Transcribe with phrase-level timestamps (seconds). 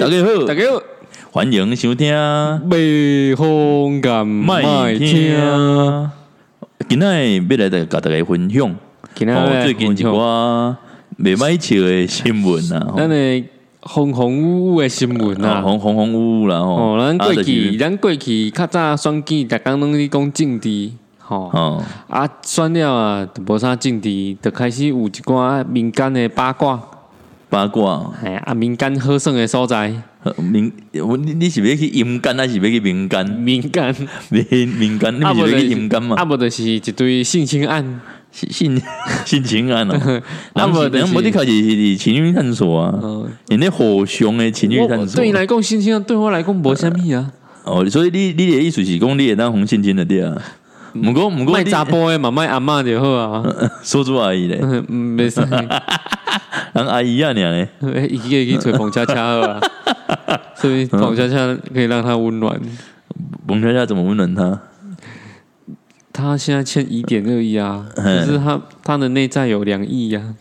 [0.00, 0.82] 大家好，大家好，
[1.30, 2.14] 欢迎收听。
[2.68, 5.06] 北风感麦麦听。
[5.06, 6.10] 听，。
[6.88, 8.74] 今仔要来甲大家分享，
[9.14, 10.74] 今天哦，最近一寡
[11.18, 12.98] 袂歹笑的新闻啊，吼。
[12.98, 13.44] 咱的
[13.80, 26.80] 红红乌乌的新闻啊，啊，红红红乌乌啦，吼，哦，咱过啊去，咱过去较早选举，逐工拢咧讲政治，吼，哦，啊，选了啊，无啥政治，就开始有一寡民间的八卦，
[27.54, 29.94] 八卦，嘿，啊，民间好耍的所在，
[30.24, 30.72] 呃民，
[31.06, 33.24] 我你你是要去阴间还是要去民间？
[33.30, 33.94] 民间，
[34.28, 36.24] 民民间，你是要去阴间嘛 啊，？
[36.24, 38.00] 无就是一堆性侵案，
[38.32, 38.82] 性性
[39.24, 39.94] 性情案哦，
[40.54, 40.98] 啊无就是。
[40.98, 45.20] 人无的开始是情欲探索啊，嗯，人咧火熊的情欲探索。
[45.20, 45.26] 对。
[45.28, 47.30] 你来讲性侵案，对我来讲无啥物啊，
[47.62, 50.36] 哦，所以你你的意思是讲你会当红性侵的对啊？
[50.94, 53.44] 毋过毋过卖你查甫的嘛，卖阿嬷就好啊，
[53.84, 55.40] 说出阿姨咧，嗯，没事。
[56.74, 59.60] 人阿姨啊你咧，哎，一个去吹彭恰恰啊，
[60.56, 61.36] 所以彭恰恰
[61.72, 62.60] 可以让他温暖。
[63.46, 64.60] 蒙恰恰怎么温暖他？
[66.12, 70.34] 他现在欠一点二亿啊，嗯可是他他的内在有两亿呀，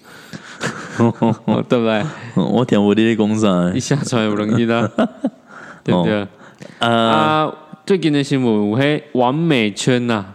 [0.97, 2.03] 对不对？
[2.35, 3.79] 我听我你咧讲啥一？
[3.79, 4.89] 下出来有两亿啦，
[5.83, 6.27] 对不对？
[6.79, 7.53] 啊，啊，
[7.85, 10.25] 最近的新闻有迄完美圈呐，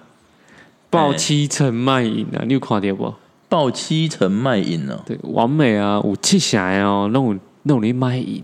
[0.91, 3.15] 爆七成卖淫啊，你有看到不？
[3.49, 5.03] 报七成卖淫哦。
[5.07, 8.43] 对，完美啊，有七成的哦，那种那种咧卖淫，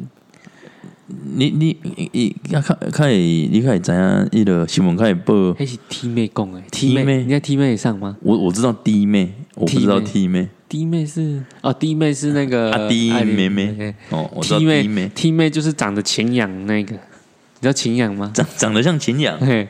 [1.37, 3.99] 你你你你看看你看知影
[4.33, 7.25] 迄个新闻开始报，迄是 T 妹讲诶 T 妹？
[7.25, 8.17] 你在 T 妹上吗？
[8.23, 10.49] 我我知道弟妹，我不知道 T 妹。
[10.69, 11.05] 弟妹。
[11.05, 13.95] 是哦，弟妹是那个阿弟妹妹。
[14.09, 15.51] 哦，我知道弟妹 T 妹。
[15.51, 18.31] 就是长得晴仰那个，你知道晴仰吗？
[18.35, 19.69] 长长得像秦阳，嘿，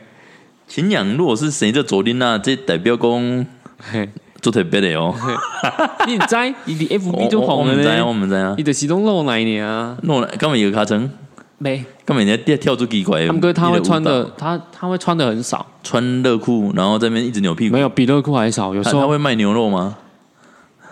[0.67, 1.71] 秦阳如果是谁？
[1.71, 3.45] 的左邻啊，这代表公
[3.77, 4.09] 嘿，
[4.45, 5.11] 做特别的哦。
[6.05, 6.35] 你唔知，
[6.67, 8.61] 伊伫 FB 就我我红了们知啊，我，们知啊伊。
[8.63, 11.09] 就是拢露奶呢，弄了，根本有卡层？
[11.57, 13.25] 没，根本人家跳出奇怪？
[13.25, 17.73] 他们哥他会穿的，他他会穿的很少，穿热裤，然后在那边一直扭屁股。
[17.73, 19.95] 没有比热裤还少，有时候他他会卖牛肉吗？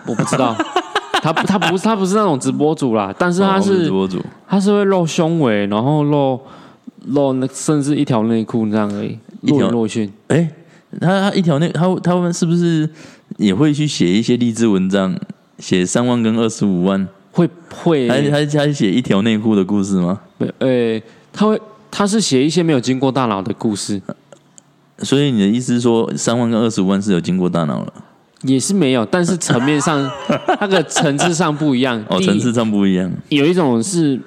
[0.06, 0.56] 我不知道，
[1.22, 6.40] 他他不是他不是那种直播主啦， 但是他哦是直播主，他是会露胸围，然后露
[7.06, 10.12] 露那甚至一条内裤这样而已，一条若隐若现。
[10.28, 10.50] 哎，
[11.00, 12.88] 他他一条内他他们是不是
[13.36, 15.18] 也会去写一些励志文章？
[15.58, 20.20] 写三万跟二十五万，会会，还还还写一条内裤的故事吗？
[20.58, 21.00] 呃，
[21.32, 21.60] 他会
[21.92, 24.02] 他是写一些没有经过大脑的故事，
[24.98, 27.92] 所以你的意思是说，三万跟二十五万是有经过大脑了？
[28.42, 30.10] 也是没有，但是层面上
[30.60, 32.04] 那个层次上不一样。
[32.08, 33.10] 哦，层次上不一样。
[33.28, 34.20] 有一种是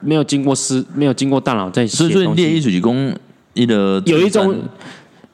[0.00, 2.34] 没有经过思，没有经过大脑在写所以说。
[2.34, 3.14] 列艺术是讲
[3.54, 4.54] 一的有一种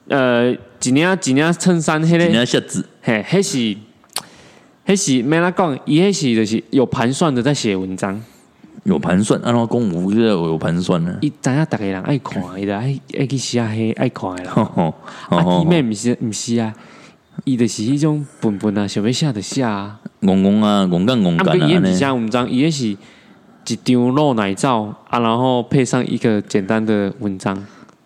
[0.07, 3.77] 呃，几年几年衬衫，黑人嘞，家下子嘿，迄是
[4.87, 8.21] 迄是没啦讲，伊迄是就是有盘算的在写文章。
[8.83, 11.15] 有盘算，按照公务就要有盘算呢。
[11.21, 14.53] 伊知影逐个人爱看，伊就爱爱去写迄爱看的啦。
[14.75, 14.93] 哦
[15.29, 16.73] 啊，伊妹哦，毋是毋是啊，
[17.43, 19.99] 伊就是迄种笨笨啊，想要写就写啊。
[20.21, 21.95] 公公啊，公干公啊，干啊伊毋是。
[21.95, 22.85] 写文章，伊迄是
[23.67, 27.55] 一张露奶照啊，然后配上一个简单的文章，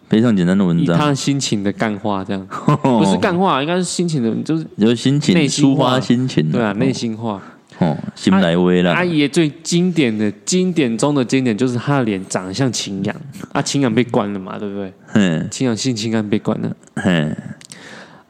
[0.09, 0.97] 非常简单的文章。
[0.97, 2.47] 他，的心情的干话这样，
[2.81, 7.41] 不是干话，应该是心情的，就是就是心情内抒发心情，对啊，内心话。
[7.79, 13.13] 哦，心来威了阿，姨最经典的经典中的经典就是他的脸长得像秦阳，
[13.51, 14.93] 啊，秦阳被关了嘛，对不对？
[15.13, 17.35] 嗯，秦阳性侵案被关了，嘿，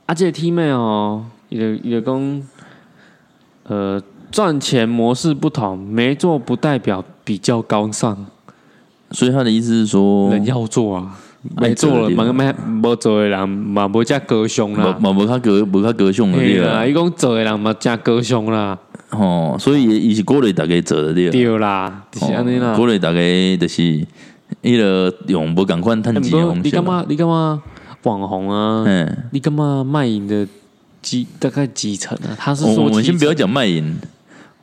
[0.07, 2.41] 啊，这个 T 妹哦，伊就伊就讲，
[3.65, 8.25] 呃，赚钱模式不同，没做不代表比较高尚。
[9.11, 11.19] 所以他的意思是说，人要做啊，
[11.57, 14.97] 爱没做了，没没无做的人嘛，无加高尚啦。
[14.99, 18.77] 嘛无无较格无较格凶的对啦，伊讲做的人嘛加高尚啦，
[19.09, 22.73] 吼，所以伊是鼓励大家做的对啦，对啦，就是安尼啦。
[22.73, 23.19] 哦鼓励大家
[23.57, 23.83] 就是
[24.61, 27.05] 伊个用无共款趁欸钱你干嘛？
[27.07, 27.61] 你干嘛
[28.03, 28.83] 网红啊？
[28.85, 30.47] 嗯，你干嘛卖淫的
[31.01, 32.35] 几大概几成啊？
[32.37, 33.95] 他是我说我们先不要讲卖淫，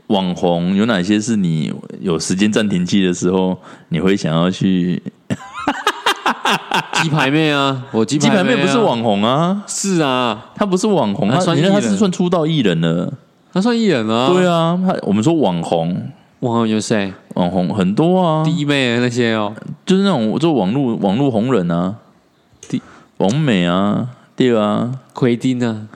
[0.08, 5.02] 网红有哪些是你有时间暂停器的时候，你会想要去？
[7.02, 11.92] 鸡排妹啊，我鸡鸡排妹不是网红啊，是啊，她不是网红，她算人家他算艺人。
[11.92, 13.12] 是算出道艺人了。
[13.52, 14.28] 她算艺人啊。
[14.32, 16.10] 对啊，她我们说网红，
[16.40, 17.12] 网红有谁？
[17.34, 19.54] 网红很多啊，弟妹那些哦，
[19.86, 21.94] 就是那种做网络网络红人啊，
[22.68, 22.80] 第
[23.18, 25.86] 王美啊，对啊，奎丁啊，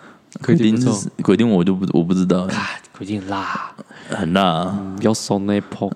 [0.43, 0.93] 奎丁不错。
[0.93, 2.51] 是奎丁我就不我不知道，啊，
[2.97, 3.73] 奎丁很辣，
[4.11, 5.91] 很辣要怂那泡。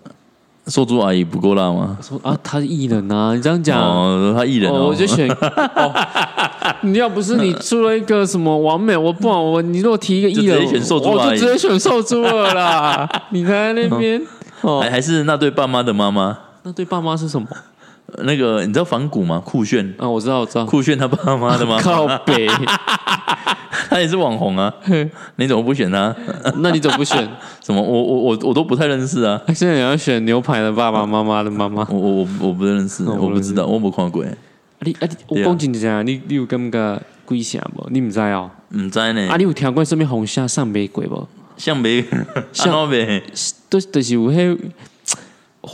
[0.71, 1.99] 瘦猪阿姨不够辣吗？
[2.01, 3.81] 说啊，他是艺人啊，你这样讲。
[3.81, 5.29] 哦，他艺人哦，哦，我就选
[5.75, 5.93] 哦。
[6.83, 13.09] 你要不是你出了一个什么完美，我不然我你如果提一个艺人，就直接选瘦猪我阿姨就直接选瘦猪了啦。
[13.31, 14.23] 你在那边
[14.63, 17.49] 哦还，还是那对爸妈的妈妈，那对爸妈是什么？
[18.25, 19.41] 那个你知道仿古吗？
[19.45, 20.65] 酷炫，啊，我知道，我知道。
[20.65, 21.79] 酷炫他爸妈的吗？
[21.83, 22.49] 靠北，
[23.91, 24.73] 他也是网红啊，
[25.37, 26.15] 你怎么不选他？
[26.59, 27.19] 那你怎么不选？
[27.61, 27.83] 什么？
[27.83, 31.85] 我我我我都不太认识啊， 现在你要选牛排的爸爸妈妈的妈妈。
[31.91, 34.31] 我我我我不认识，哦我不知道，我没看过，啊
[34.83, 37.87] 你啊，你我讲真正，你你有感觉鬼啥无？
[37.91, 38.49] 你毋知哦？
[38.77, 39.37] 唔知呢啊，。
[39.37, 41.29] 你有听过什么红虾上玫瑰无？
[41.57, 42.01] 像没
[42.53, 43.23] 像像没，
[43.69, 44.59] 都就是有迄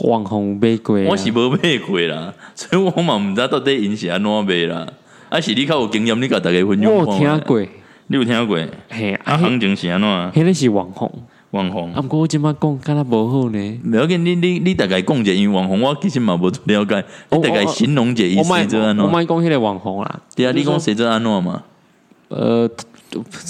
[0.01, 1.09] 网红玫瑰啊。
[1.11, 4.85] 我是无买过啦，所以我嘛唔知道到底因是安怎卖啦。
[5.29, 7.61] 啊，是你较有经验，你甲大家分享我听过，
[8.07, 8.57] 你有听过？
[8.89, 10.07] 嘿，啊，行情是安怎？
[10.31, 11.11] 迄个是网红，
[11.51, 13.79] 网红啊，毋过我即摆讲敢若无好呢。
[13.89, 19.05] 不要紧，你你你大概讲者，因为网红我其实嘛无了解，你大概形容者意思我卖这安怎？
[19.05, 20.19] 我卖讲迄个网红啦。
[20.35, 21.63] 对啊，你讲谁这安怎嘛？
[22.29, 22.69] 呃，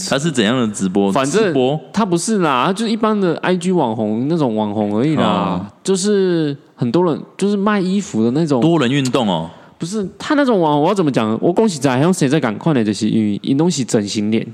[0.10, 1.12] 他是怎样的直播？
[1.12, 11.38] 反正直播他不是啦，他就是一般的 IG 网红那种网红而已啦，哦就是很多人就是卖衣服的那种，多人运动哦，不是他那种网红，我要怎么讲？
[11.42, 14.46] 我恭喜在，像谁在赶快的，就是因为因东西整形脸，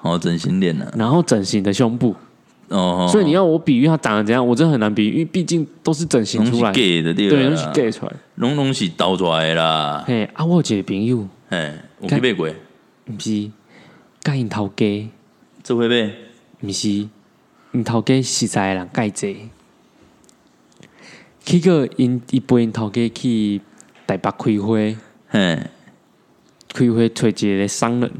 [0.00, 2.14] 哦，整形脸呐，然后整形的胸部，
[2.68, 8.12] 哦，所以你要我比喻他长得怎样，我真的很难比喻，因为毕竟都是整形拢是出来，gay 的对都是 gay 出来。
[8.36, 13.50] 拢拢是倒出来的啦，嘿，啊，我有一个朋友，嘿，我去买过，毋是，
[14.20, 15.10] 甲因头家，
[15.62, 16.10] 这会买，
[16.62, 16.88] 毋是，
[17.72, 19.48] 因头家实在的人介济。
[21.44, 23.60] 去个因伊陪因头家去
[24.06, 24.96] 台北开会，
[25.28, 25.58] 嘿，
[26.72, 28.10] 开会找一个商人，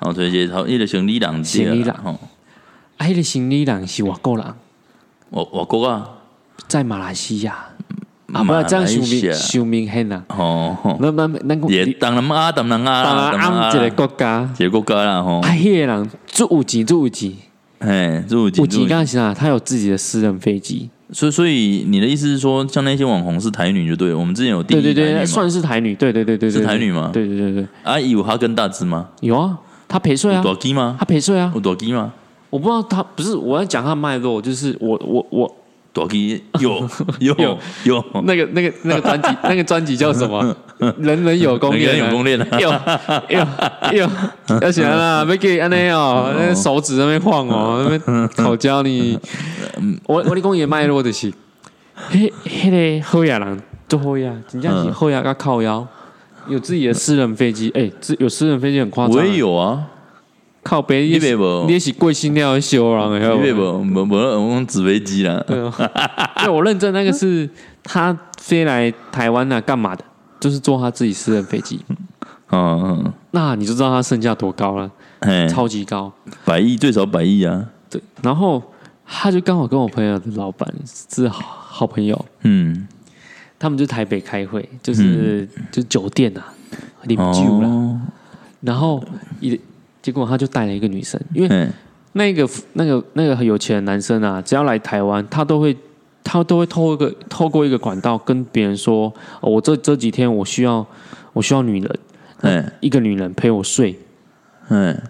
[0.00, 1.88] 哦，推荐好，伊个生理人对生理人。
[1.88, 2.18] 啦，吼，
[2.98, 4.44] 啊，迄个生理人是外国人，
[5.30, 6.10] 外外国啊，
[6.68, 7.54] 在马来西亚，
[8.32, 9.32] 啊，不这样西受明亚。
[9.34, 10.24] 受明显啊。
[10.28, 15.40] 吼吼，咱咱咱讲，也当然啊，当然啊，当然一个国家，一个国家啦，吼。
[15.40, 17.32] 啊，，迄个人最有钱，最有钱，
[17.80, 18.88] 嘿，这有钱有钱，钱。
[18.88, 19.32] 干啥？
[19.32, 29.08] 他有自己的私人飞机，所以所以你的意思是说，像那些网红是台女就对了，我们之前有定对对对，义台女嘛算是台女，对对对对对，是台女吗对对对对，啊，有哈根达斯吗？
[29.20, 30.96] 有啊，她陪睡啊有，多基吗？
[30.98, 32.12] 她陪睡啊，有多基吗？
[32.50, 35.56] 我不知道她不是我要讲他的脉络，就是我我我
[35.92, 36.88] 多基 有
[37.20, 40.56] 有有有，那个那个那个专辑那个专辑叫什么？
[40.98, 45.22] 人人有功每个人练啊，有功练啊，有有有，要起来啦！
[45.28, 49.16] 别给安尼哦，那手指在那边晃哦，那边口交你。
[50.06, 51.32] 我我你讲也脉络的是，
[51.94, 55.86] 嘿嘿个后亚人做后亚，真正是后亚甲靠腰，
[56.48, 59.14] 有自己的私人飞机，哎，自有私人飞机很夸张。
[59.16, 59.84] 我也有啊，
[60.62, 61.66] 靠北，你别无？
[61.66, 65.90] 你也是贵心料的修人的，因为不不不，我用纸飞机啦，对啊，
[66.38, 67.48] 对我认证那个是
[67.82, 70.04] 他飞来台湾啊，干嘛的？
[70.38, 71.80] 就是坐他自己私人飞机，
[72.50, 76.12] 嗯 嗯，那你就知道他身价多高了，嘿，超级高。
[76.44, 78.62] 百亿最少百亿啊，对，然后
[79.06, 82.86] 他就刚好跟我朋友的老板是好好朋友，嗯，
[83.58, 86.52] 他们就台北开会，就是、就是酒店啊，
[87.08, 88.00] 饮酒啦，哦，
[88.60, 89.02] 然后
[89.40, 89.58] 一
[90.02, 91.68] 结果他就带了一个女生，因为嘿，
[92.12, 95.74] 那个那个那个很有钱的男生啊，只要来台湾，他都会
[96.24, 100.84] 他都会透过一个透过一个管道跟别人说，哦、我这这几天我需要
[101.32, 101.98] 我需要女人，
[102.40, 103.96] 嗯，一个女人陪我睡
[104.68, 105.00] 嗯，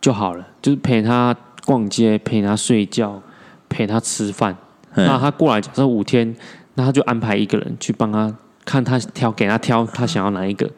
[0.00, 3.22] 就好了，就是陪他逛街，陪他睡觉，
[3.68, 4.56] 陪他吃饭。
[4.96, 6.36] 那他过来，假设五天，
[6.74, 8.32] 那他就安排一个人去帮他
[8.64, 10.70] 看他挑，给他挑他想要哪一个，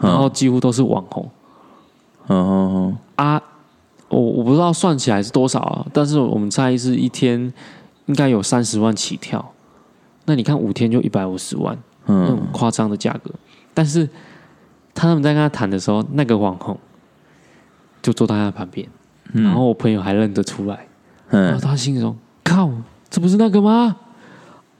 [0.00, 1.30] 然后几乎都是网红
[2.28, 3.42] 嗯嗯啊。
[4.08, 7.52] 我我不知道算起来是多少啊，但是我们猜是一天
[8.06, 9.52] 应该有三十万起跳。
[10.26, 13.32] 那你看五天就一百五十万，那嗯种夸张的价格。
[13.74, 14.08] 但是
[14.94, 16.78] 他们在跟他谈的时候，那个网红
[18.00, 18.88] 就坐在他旁边，
[19.32, 20.86] 嗯，然后我朋友还认得出来，
[21.28, 22.70] 然后嗯，他心中靠，
[23.10, 23.96] 这不是那个吗？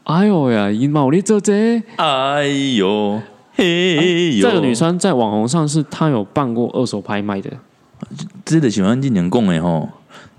[0.04, 2.44] 哎呦呀，因毛你这这，哎
[2.76, 3.20] 呦，
[3.56, 7.50] 这个女生在网红上是她有办过二手拍卖的，
[8.44, 9.88] 这的喜欢今年讲的吼，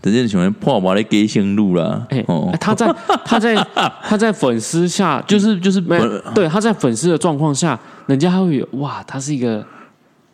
[0.02, 2.94] 直接喜欢破瓦的给线路啦哎、，哦，她在
[3.26, 3.56] 她在
[4.04, 9.66] 她在粉丝下，就是就是没有对她在粉丝的状况下，人家还会有哇，她是一个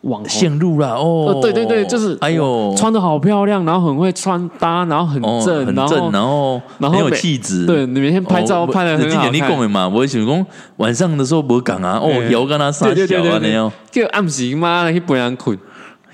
[0.04, 1.26] 网红，线路啦，哦。
[1.28, 9.60] 呃，，对对对，就是哎呦，穿的好漂亮，然后很会穿搭，然后很哦正，然很正，后然后很有气质，对，你每天拍照哦拍的很好你讲看。
[9.60, 10.46] 的嘛，我想讲
[10.76, 13.30] 晚上的时候不讲啊，哦，哎摇跟他撒对对对对对。
[13.30, 15.58] 小啊那样，就暗时妈的去陪人困，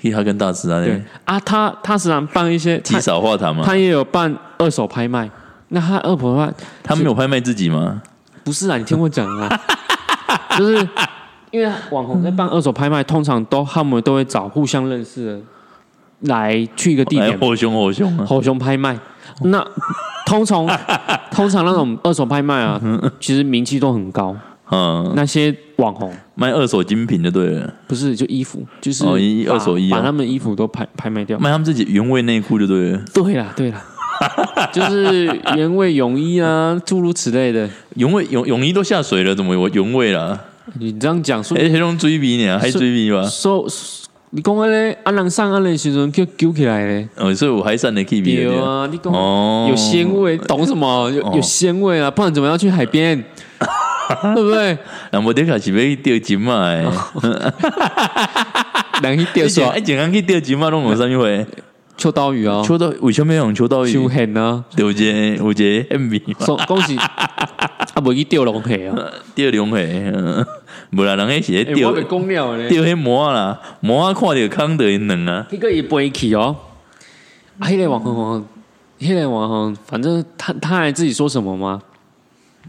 [0.01, 1.01] 嘻，他跟大师啊，对。
[1.25, 5.29] 啊，他他时常办一些，极他少话谈嘛，他也有办二手拍卖。
[5.73, 8.01] 那他二手拍卖他没有拍卖自己吗？
[8.43, 9.61] 不是啊，你听我讲啊，
[10.57, 10.87] 就是
[11.51, 15.39] 因为网红在办二手拍卖，通常都他们都会找互相认识的
[16.21, 18.25] 来去一个地点，哎好凶好凶啊！
[18.25, 18.97] 吼熊拍卖。
[19.43, 19.65] 那
[20.25, 20.65] 通常
[21.31, 22.79] 通常那种二手拍卖啊，
[23.19, 24.35] 其实名气都很高，
[24.71, 29.03] 嗯，那些网红卖二手精品就对了，不是就衣服，就是
[29.49, 31.37] 二手衣哦把他们衣服都拍拍卖掉。
[31.39, 33.01] 卖他们自己原味内裤就对了。
[33.13, 33.81] 对啦，对啦，
[34.71, 37.69] 就是原味泳衣啊，诸如此类的。
[37.95, 40.39] 原味泳泳衣都下水了，怎么有原味啦？
[40.79, 43.23] 你这样讲说哎，黑龙追逼呢，还追逼吧？
[43.27, 43.65] 说，
[44.31, 51.09] 你讲安尼，安人上岸的时阵叫揪起来咧，哦，所以我还上的 K B 有啊，你讲哦，有鲜味，懂什么？
[51.11, 53.23] 有哦有鲜味啊，不然怎么要去海边？
[54.35, 54.77] 对不对？
[55.11, 56.65] 那我得卡是要钓金嘛？
[56.67, 56.83] 哎，
[59.01, 60.69] 人去钓耍哎，健康去钓金嘛？
[60.69, 61.45] 弄有啥物会？
[61.97, 63.91] 秋刀鱼啊，秋刀为什么用秋刀鱼？
[63.93, 66.19] 秋 hen 啊，有一个有一个 M V
[66.67, 66.97] 恭喜
[68.01, 70.45] 啊，不去钓龙虾啊， 钓龙虾，嗯
[70.91, 75.47] 无啦，人迄是咧欸钓我被讲了咧，钓迄魔啊啦，魔啊看到空就会软啊。
[75.51, 76.55] 一个也飞起哦。
[77.59, 78.45] 啊，迄个网红，
[78.99, 81.81] 迄个网红，反正他他还自己说什么吗？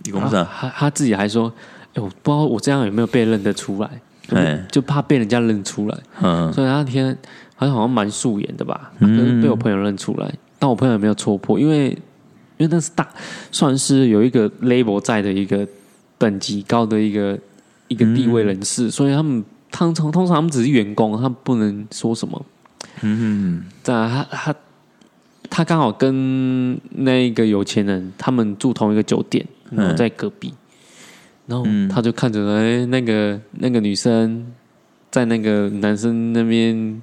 [0.04, 0.44] 你讲啥？
[0.44, 1.52] 他他自己还说，
[1.94, 3.90] 哎，我不知道我这样有没有被认得出来，
[4.34, 5.98] 哎，就怕被人家认出来。
[6.20, 7.16] 嗯，所以那天
[7.56, 11.96] 好像好像蛮素颜的吧，可嗯是被我朋友认出来，但我朋友也没有戳破，因为
[12.62, 13.08] 因为那是大
[13.50, 15.66] 算是有一个 label 在的一个
[16.16, 17.36] 等级高的一个
[17.88, 22.46] 一个地位人士，所以他们通常通常他们只是员工，他们不能说什么。
[23.00, 24.54] 嗯再来他他
[25.50, 30.54] 他刚好跟那个有钱人他们住同一个酒店，然后在隔壁，
[31.46, 34.46] 然后嗯他就看着哎、那个那个女生
[35.10, 37.02] 在那个男生那边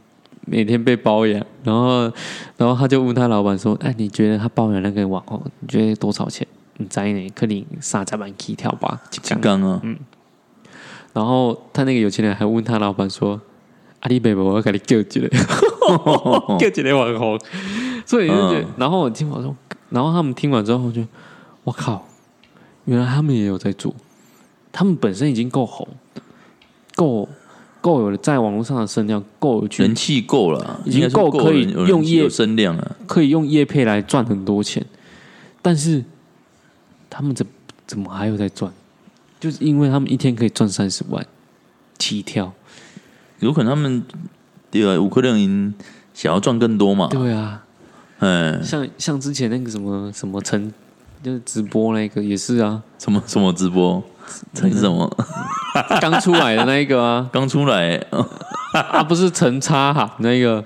[0.50, 2.12] 每天被包养，然后
[2.58, 6.46] 然后他就问他老板说：“哎，你觉得他包养那个网红，你觉得多少钱？
[6.77, 7.29] 你在呢？
[7.36, 9.62] 可能三十万起跳吧，一金缸。
[9.62, 9.82] 刚啊，
[11.13, 13.39] 然后他那个有钱人还问他老板说
[14.01, 15.29] ：“阿里贝贝，我要给你叫起来，
[16.58, 17.39] 叫起来网红。”
[18.06, 19.56] 所以就觉得，然后我听我说，
[19.89, 21.06] 然后他们听完之后，我就
[21.63, 22.08] 我靠，
[22.86, 23.94] 原来他们也有在做，
[24.72, 25.88] 他们本身已经够红，
[26.96, 27.27] 够
[27.81, 32.95] 够有在网络上的声量，够有去人气够了，已经够可以用业声量了。
[33.07, 34.86] 可以用业配来赚很多钱，
[35.62, 36.03] 但是
[37.09, 37.45] 他们怎
[37.88, 38.71] 怎么还有在赚？
[39.39, 41.25] 就是因为他们一天可以赚三十万
[41.98, 42.51] 起跳。
[43.39, 44.03] 有可能他们
[44.69, 45.74] 对啊，有可能因
[46.13, 47.07] 想要赚更多嘛。
[47.07, 47.63] 对啊，
[48.19, 50.74] 嗯，像像之前那个什么什么陈，
[51.24, 54.03] 就是直播那个也是啊，什么什么直播，
[54.53, 55.09] 陈什么
[56.01, 57.95] 刚出来的那一个啊，刚出来，
[58.91, 60.63] 啊不是陈差哈那个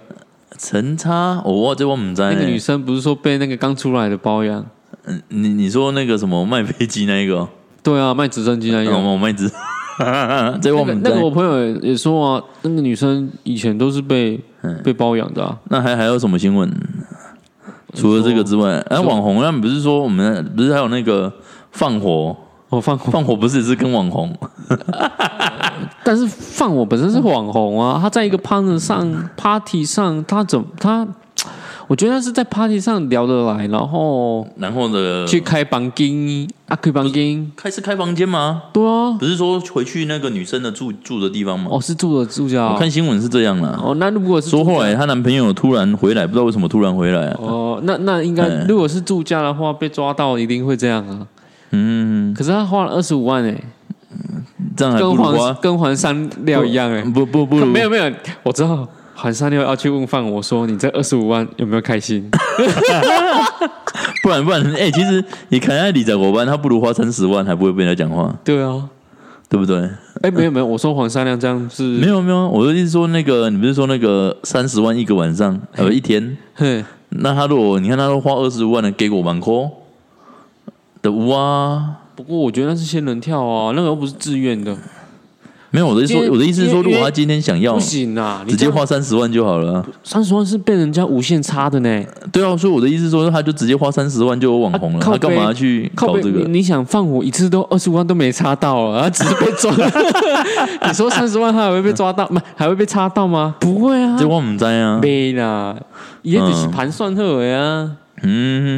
[0.57, 2.59] 陈差，我这我唔知道那个女。
[2.59, 4.65] 生不是说被那个刚出来的包养？
[5.05, 7.49] 嗯你你说那个什么卖飞机那一个哦，
[7.81, 8.97] 对啊，卖直升机那个。
[8.97, 9.51] 我卖直，
[10.61, 11.09] 这我那个唔知道。
[11.09, 15.57] 那个我朋友也说啊，那个女生以前都是被嗯被包养的啊。
[15.69, 16.71] 那还还有什么新闻？
[17.95, 21.31] 除了这个之外，哎，网红，那不是说我们不是还有那个
[21.71, 22.35] 放火？
[22.75, 24.33] 我放火，放火不是也是跟网红？
[26.03, 31.07] 但是放火本身是网红啊，他在一个 partner 上 party 上，他怎他？
[31.87, 35.25] 我觉得他是在 party 上聊得来，然后然后呢？
[35.27, 38.63] 去开房间啊，开房间，开是开房间吗？
[38.71, 41.67] 对啊，不是说回去那个女生的住住的地方吗？
[41.69, 43.77] 哦，是住的住家哦，我看新闻是这样啦。
[43.83, 47.37] 哦，那如果是说后来她男朋友突然回来，不知道为什么突然回来啊？
[47.41, 51.27] 哦，那那应该嗯如果是住家的话，被抓到一定会这样啊。
[51.75, 53.55] 嗯，可是他花了二十五万哎、
[54.77, 57.65] 这样还跟黄不如花跟黄山料一样哎、不不不如。
[57.65, 58.11] 没有没有，
[58.43, 62.29] 我知道黄山料要去问范我说你这二十五万有没有开心？
[64.21, 68.87] 不然不然，哎、其实你看下李在国班，他不如花三十万，还不会被人家讲话，对啊，
[69.49, 69.89] 对不对？
[70.21, 76.37] 哎、没有没有，我说黄三亮这样是没有没有，我的意思说那个，你不是说那个三十万一个晚上，呃，一天？
[76.53, 79.53] 哼，那他如果你看他都花二十五万的给我万块
[81.03, 84.75] 的屋啊，不过我觉得那是仙人跳啊，那个又不是自愿的，
[85.69, 89.85] 没有我的意思说，我的意思是说，如果他今天想要不，行啊，直接花三十万就好了啊。
[90.01, 96.39] 三十万是被人家无限差的呢，对啊，所以我的意思是说，他就直接花三十万就有网红了，啊他干嘛去搞这个？
[96.39, 99.71] 你你想放火一次都二十五万都没差到啊，他只是被抓，
[100.87, 103.55] 你说三十万他还会被抓到，不还会被插到吗？
[103.59, 104.99] 不会啊，这我唔知啊。
[105.01, 105.75] 没啦，
[106.21, 107.83] 也只是盘算好的啊。
[107.83, 107.97] 嗯，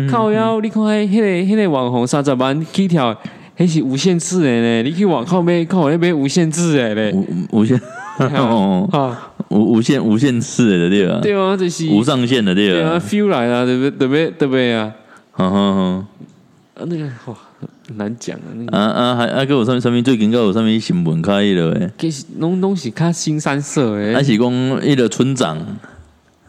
[0.09, 3.15] 靠腰，你看迄、迄个、迄个网红三十万起跳，
[3.57, 4.83] 迄是无限制的呢。
[4.83, 7.11] 你去网靠买，靠那边无限制的嘞。
[7.13, 7.79] 无无限
[8.17, 11.19] 哦，啊，无无限无限次的对吧？
[11.21, 13.91] 对啊，这是无上限的对对啊吧？，feel 来了，对不对？
[13.91, 14.31] 对不对？
[14.31, 14.91] 对不对啊？
[15.33, 16.07] 哼哼哼，
[16.75, 17.35] 啊，那个哇，
[17.89, 24.23] 很难讲啊，那个啊啊，还啊，跟我上面上面最近跟我上面新闻开了诶，其实拢拢是较新三色还诶。
[24.23, 25.57] 是讲一个村长，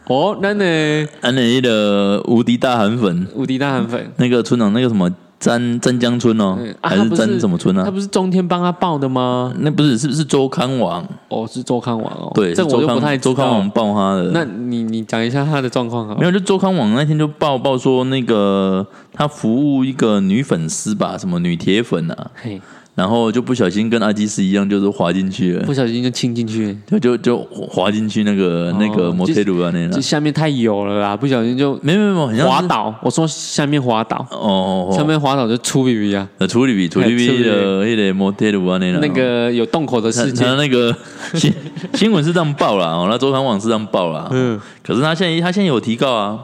[0.07, 7.83] 哦，咱的安的无敌大韩粉，无敌大韩粉，那个村长那个什么詹詹江村哦嗯，啊还是詹什么村啊？
[7.83, 9.53] 他不是中天帮他报的吗？
[9.59, 12.31] 那不是是不是周刊网，哦，是周刊网哦。
[12.33, 13.69] 对，这个我就不太周刊知道周刊网。
[13.69, 14.31] 报他的。
[14.31, 22.59] 那你你讲一下他的状况好了没有，就周刊网那天就报报说，那个他服务一个女粉丝吧，什么女铁粉啊，嘿，
[22.97, 27.37] 然后就不小心跟阿基斯一样，就是滑进去了，不小心就亲进去，就就就
[27.69, 30.01] 滑进去那个、那个哦摩天轮啊那这个。
[30.01, 32.91] 下面太油了啦，不小心就没有没有没滑倒。
[33.03, 40.57] 我说下面滑倒，哦下面滑倒就出 B B 啊，呃处理比处理哎处比的那个摩天轮啊那个那个有洞口的事件。
[40.57, 40.91] 那个
[41.35, 41.53] 新
[41.93, 46.39] 新闻是这样报啦，哦，那周刊网是这样报啦，嗯，可是他现在他现在有提告啊，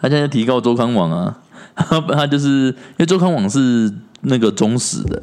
[0.00, 1.36] 他现在提告周刊网啊，
[1.74, 5.22] 他他就是因为周刊网是那个忠实的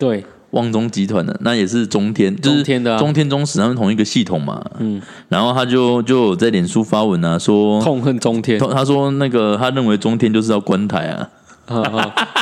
[0.00, 2.98] 对，旺中集团的，那也是中天，就是中天的啊。
[2.98, 11.28] 中天中史他们同一个系统嘛，嗯，然后他就就有在脸书发文啊，说痛恨中天，他说那个他认为中天就是要关台啊，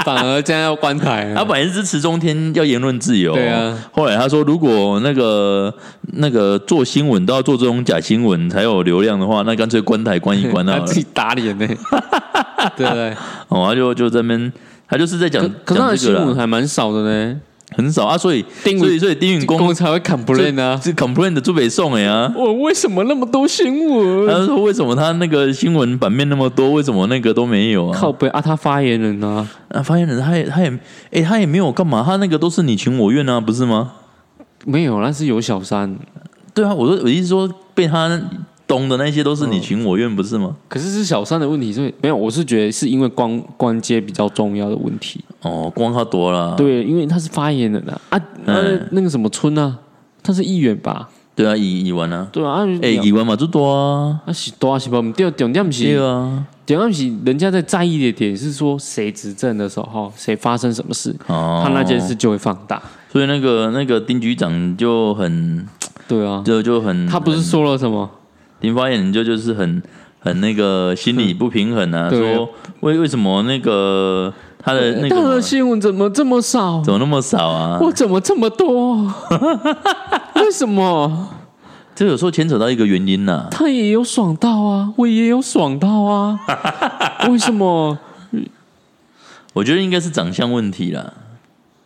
[0.04, 1.44] 反而这样要关台他啊。
[1.48, 3.76] 本来是支持中天要言论自由，对啊。
[3.92, 5.74] 后来他说，如果那个
[6.14, 10.94] 那个做新闻都要做这种假新闻才有流量的话，那干脆关台关一关啊 自。
[10.94, 11.66] 己打脸呢，
[12.74, 13.10] 对不对？
[13.48, 14.52] 哦，他就就在那边，
[14.88, 17.40] 他就是在讲可可是他的新闻还蛮少的呢，
[17.76, 18.42] 很少啊，所以
[18.78, 20.80] 所以所以丁允公公才会 complain 啊。
[20.82, 22.32] 是 complain 的朱北宋哎啊。
[22.34, 24.26] 我为什么那么多新闻？
[24.26, 26.70] 他说：“为什么他那个新闻版面那么多？
[26.72, 28.10] 为什么那个都没有啊靠？
[28.10, 30.78] 背啊，他发言人啊，啊，发言人他也他也
[31.10, 33.92] 哎、他也没有干嘛，他那个都是你情我愿啊，不是吗？
[34.64, 35.94] 没有，那是有小三。
[36.54, 38.20] 对啊，我说我意思说被他
[38.68, 40.54] 懂的那些都是你情我愿，不是吗？
[40.68, 45.24] 可是是小三的问题，所以没有，我是觉得是因为关关接比较重要的问题。
[45.40, 49.78] 哦，光他多了，对，因为他是发言人啊，啊，那嗯，那个什么村啊，
[50.22, 51.08] 他是议员吧？
[51.34, 55.00] 对啊，以以完啊，对啊，啊，哎、以完嘛就多啊，啊是多啊是吧？
[55.16, 62.82] 对，重点对是啊，重点是人家在在意的点是说谁执政的时候，谁发生什么事，哦，他那件事就会放大。
[63.10, 65.66] 所以那个那个丁局长就很
[66.06, 68.10] 对啊，就就很，他不是说了什么？
[68.60, 69.82] 丁发言人就就是很
[70.20, 72.48] 很那个心理不平衡啊，说
[72.80, 76.82] 为为什么那个他的那他的个新闻怎么这么少？
[76.82, 77.78] 怎么那么少啊？
[77.80, 79.12] 我怎么这么多？
[80.36, 81.28] 为什么？
[81.94, 86.38] 这有时候牵扯到一个原因呐、他也有爽到啊，我也有爽到啊，
[87.28, 87.98] 为什么？
[89.52, 91.12] 我觉得应该是长相问题啦。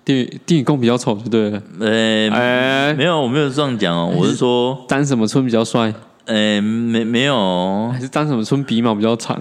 [0.05, 1.63] 电电影宫比较丑，就对了。
[1.81, 9.39] 呃、哎，没有，我没有这样讲哦，我是说， 单什么村比较帅，呃、没没有还是张什么村鼻毛比较长？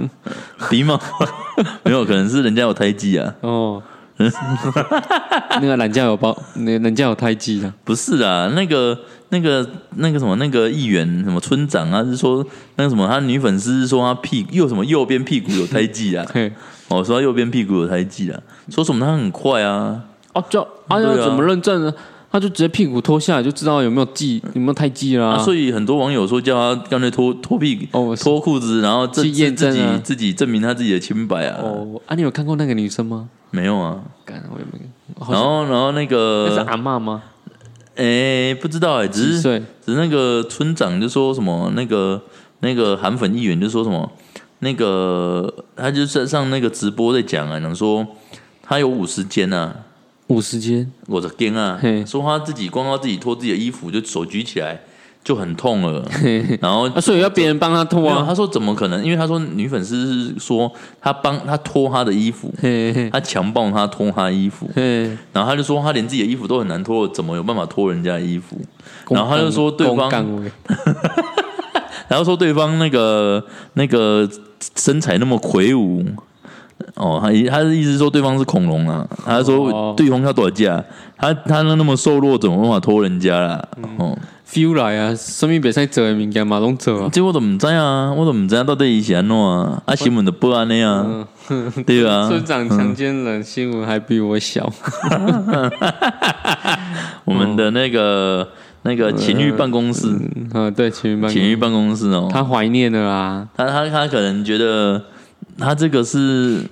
[0.69, 0.99] 鼻毛，
[1.83, 3.33] 没有，可能是人家有胎记啊。
[3.41, 3.81] 哦，
[4.17, 7.73] 那个懒觉有包，那个人家有胎记啊。
[7.83, 8.97] 不是啊，那个、
[9.29, 9.67] 那个、
[9.97, 16.51] 那个什么，那个议员什么村长啊，是说那个什么，他女粉丝是说他屁右什么右边屁股有胎记啊， 嘿，
[16.89, 18.39] 哦，说他右边屁股有胎记啊，
[18.69, 20.01] 说什么他很快啊，
[20.33, 21.93] 哦，就啊对啊要怎么认证呢？
[22.31, 33.27] 他就直接屁股脱下来就知道有没有记，有没有胎记啦、啊，所以很多网友说叫他干脆脱脱屁哦脱裤子，然后自去验证啊自己自己证明他自己的清白啊，哦，啊，你有看过那个女生吗？
[33.49, 34.79] 没有啊，干，我也没
[35.19, 37.21] 然像后然后那个那是阿嬷吗？
[37.95, 39.59] 诶不知道哎、只是？
[39.85, 42.21] 只是那个村长就说什么，那个
[42.61, 44.09] 那个韩粉议员就说什么，
[44.59, 48.07] 那个他就在上那个直播在讲啊，讲说
[48.63, 49.75] 他有五十间啊，
[50.31, 51.77] 五十间，我的天啊。
[51.81, 54.79] 嘿，说他自己光靠自己脱自己的衣服，就手举起来
[55.23, 56.03] 就很痛了，
[56.61, 58.23] 然后啊，所以要别人帮他脱，啊。
[58.25, 59.03] 他说怎么可能？
[59.03, 62.49] 因为他说女粉丝是说他帮他脱他的衣服，
[63.11, 64.69] 他强暴他脱他衣服，
[65.33, 68.55] 然后他就说他连自己的衣服都很难脱，怎么有办法脱人家的衣服？
[69.09, 70.09] 然后他就说对方
[72.07, 74.29] 然后说对方那个那个
[74.75, 76.05] 身材那么魁梧，
[76.95, 80.83] 哦，他他的意思说对方是恐龙啊，他说哦对方要多少价？
[81.17, 83.63] 他他那么瘦弱，怎么办法拖人家啦？
[83.97, 84.17] 哦
[84.49, 87.09] ，feel 来啊，什么比赛做的物件嘛拢做啊。
[87.11, 91.05] 这我都唔知啊，我都唔知道到底以前怎啊，啊新闻都不安尼啊，
[91.49, 94.67] 嗯，对啊， 村长强奸人，新闻还比我小。
[97.25, 98.47] 我们的那个
[98.81, 100.07] 那个情欲办公室，
[100.53, 103.47] 嗯，对，情侣办公，情欲办公室哦，他怀念了啊。
[103.55, 105.01] 他他他可能觉得
[105.61, 106.65] 他这个是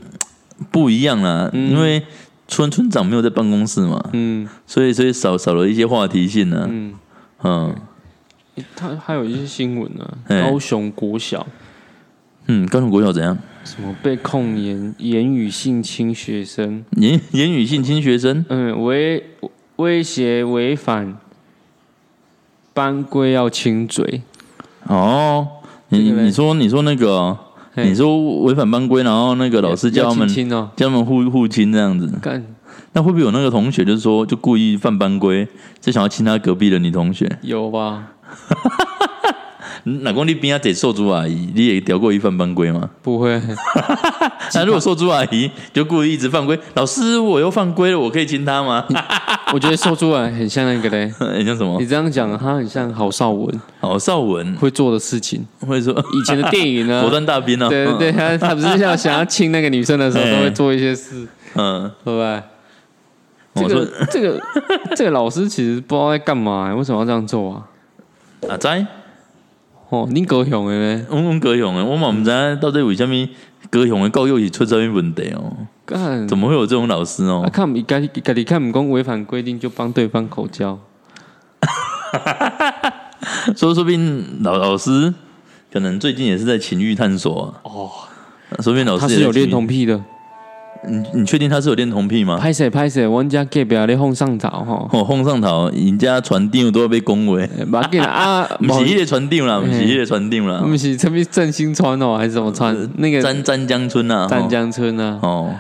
[0.71, 2.03] 不一样啦，因为
[2.47, 4.49] 村村长没有在办公室嘛，嗯。
[4.65, 6.93] 所以所以少少了一些话题性呢、嗯，
[7.43, 7.75] 嗯。
[8.75, 11.47] 他还有一些新闻啊，高雄国小。
[12.47, 13.37] 嗯，高雄国小怎样？
[13.63, 19.23] 什么被控言言语性侵学生，言言语性侵学生，嗯，威
[19.75, 21.17] 威胁违反
[22.73, 24.23] 班规要亲嘴。
[24.87, 25.47] 哦，
[25.89, 27.37] 你你说你说那个
[27.85, 32.43] 你说违反班规，然后那个老师叫他们叫他们互互亲这样子，干
[32.93, 35.47] 那会不会有那个同学就是说就故意犯班规，
[35.79, 37.37] 就想要亲他隔壁的女同学？
[37.41, 38.13] 有吧？
[40.03, 42.89] 哪公你边啊得瘦猪阿姨，你也屌过一犯班规吗？
[43.01, 43.39] 不会，
[44.55, 48.85] 那如果瘦猪阿姨就故意一直犯规，老师我又犯规了，我可以亲他吗？
[49.53, 51.11] 我觉得说出来很像那个嘞。
[51.19, 51.85] 很像什么你？
[51.85, 55.45] 这样讲，他很像郝邵文郝邵文会做的事情。
[55.67, 62.41] 会说以前的电影呢果， 断大兵啊，对对对，他他不是要想要亲那个女生的时候，哎都会做一些事，嗯，对不对？
[63.55, 64.39] 这个这个
[64.95, 67.65] 这个老师其实不知道在干嘛，为什么要这样做啊？
[68.47, 68.85] 阿仔，
[69.89, 71.05] 哦，恁高雄的呢？
[71.09, 73.09] 我我高雄的，我嘛唔知道到底为虾物
[73.69, 75.51] 高雄的教育是出什么问题哦？
[75.85, 77.49] 干怎么会有这种老师啊，哦？
[77.51, 80.77] 看你家家里看不公违反规定就帮对方口交，
[83.57, 85.11] 说说不定老老师
[85.73, 87.53] 可能最近也是在情欲探索啊。
[87.63, 87.89] 哦，
[88.59, 89.99] 说不定老师他是有恋童癖的。
[90.87, 92.37] 你你确定他是有恋童癖吗？
[92.37, 102.75] 拍谁拍谁，我家隔壁咧哄上头吼，哦，哄上头，人家传长都要被恭维， 把给啊， 不是迄个传长啦，不是迄个传长啦，不是这边振兴村哦，还是什么川？
[102.97, 105.53] 那个湛湛江村呐，湛江村啊，哦，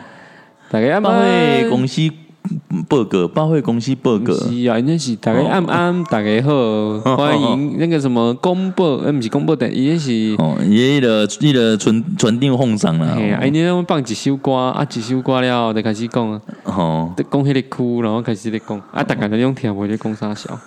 [0.71, 2.01] 大家八会公司
[2.87, 10.35] 报告，八会公司报告，是啊，那是大家安安，大家好，欢迎那个什么公布，呃，不是公布的，伊那是。
[10.37, 20.57] 哦，伊迄个迄个传传长哄上啦，嘿啊，哎，你那放一首歌，啊，一首歌了后就开始讲啊，哦，就讲迄个区，然后开始咧讲，啊，大家都用听不咧讲啥笑，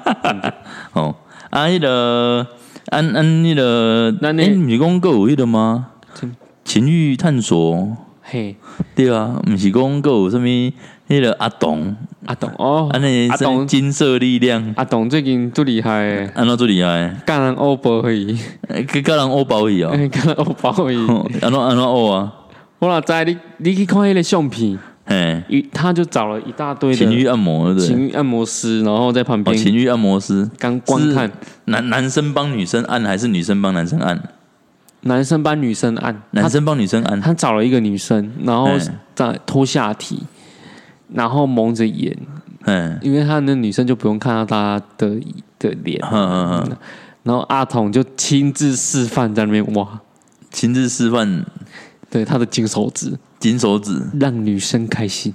[0.94, 1.14] 哦，
[1.50, 2.46] 啊，迄个
[2.86, 5.88] 安安迄个，咱的诶，毋是讲还有迄个吗？
[6.14, 6.30] 什？
[6.64, 7.96] 情欲探索，
[11.38, 11.96] 阿董。
[12.26, 13.66] 阿董哦，安尼阿董。
[13.66, 16.26] 金色力量，阿董最近最厉害。
[16.26, 17.16] 的，安怎最厉害？
[17.26, 18.38] 干人欧包而已，
[18.88, 20.96] 去甲人欧包伊哦， 干人欧包而已。
[21.08, 22.32] 哦安怎安怎欧啊？
[22.78, 27.84] 我老在你你去看迄个相片，嘿，一他就找了一大堆的情欲按摩对？
[27.84, 31.30] 情欲按摩师，然后在旁哦，边情欲按摩师，刚观看，
[31.64, 34.22] 男男生帮女生按还是女生帮男生按？
[35.02, 38.78] 男生帮女生按，男生帮女生按，他找了一个女生，然后哎
[39.14, 40.22] 再脱下体，
[41.12, 42.16] 然后蒙着眼，
[42.64, 45.20] 嗯，因为他那女生就不用看到他的
[45.58, 46.76] 的脸，嗯嗯嗯，
[47.22, 50.00] 然后阿童就亲自示范在那边挖，
[50.50, 51.44] 亲自示范。
[52.12, 55.32] 对他的金手指，金手指，让女生开心。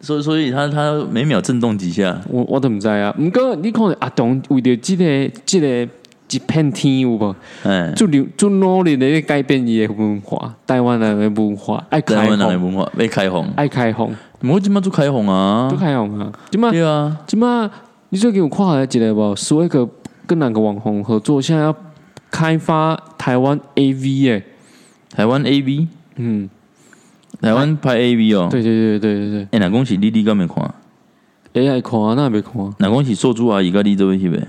[0.00, 5.92] 所以所以他他每秒震动几下，我我都唔知啊，唔过你看阿童为了这个这个
[6.30, 7.34] 一片天有无？
[7.62, 14.10] 哎，最努最努力的改变伊的文化，台湾人的文化爱开台湾人的，文化被开放，爱开放，
[14.42, 15.68] 我今麦做开放啊。
[15.68, 16.32] 做，开放啊！
[16.50, 17.70] 即麦对啊，即麦，
[18.08, 19.36] 你最近有看到一个无？
[19.36, 19.88] 所谓个
[20.26, 21.74] 跟哪个网红合作，现在要
[22.30, 24.42] 开发台湾 AV 诶，
[25.14, 25.86] 台湾 A V，
[26.16, 26.50] 嗯，
[27.40, 29.48] 台湾拍 A V 哦，对对对对对对。
[29.52, 30.74] 哎，哪讲是你你敢没看？
[31.52, 34.44] 对，AI 看啊，那没看，哪讲是做主阿姨甲你做一起呗？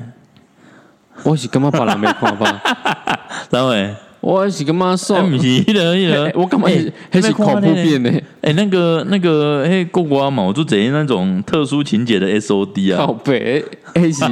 [1.24, 2.62] 我是感觉别人没看吧，
[3.52, 3.94] 哪位？
[4.20, 8.12] 我是感觉说哎，，不是迄个迄个，我干嘛迄是恐怖片呢？
[8.42, 13.34] 哎、那个那个，嘿，国外嘛，我就贼那种特殊情节的 SOD 啊，好白，
[13.94, 14.24] 迄是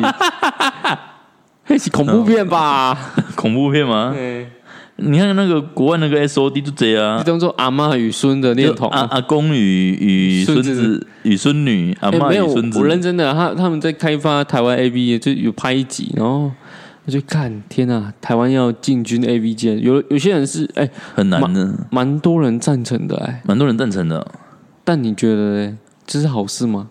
[1.73, 2.97] 迄是恐怖片吧？
[3.35, 4.13] 恐怖片吗？
[4.17, 4.45] 嗯，
[4.97, 8.89] 你看那个国外那个 SOD 就贼啊这，叫做阿妈与孙的恋就童。
[8.89, 16.51] 阿阿公与与孙孙子与孙女，阿欸、妈与孙子我，认真的，他他们在开发台湾 A B 就有拍一集，然后
[17.05, 24.25] 我就看，天呐，台湾要进军 A V 界，有有些人是哎，很难的，蛮多人赞成的哎，蛮多人赞成的。
[24.83, 25.75] 但你觉得嘞，
[26.07, 26.87] 这是好事吗？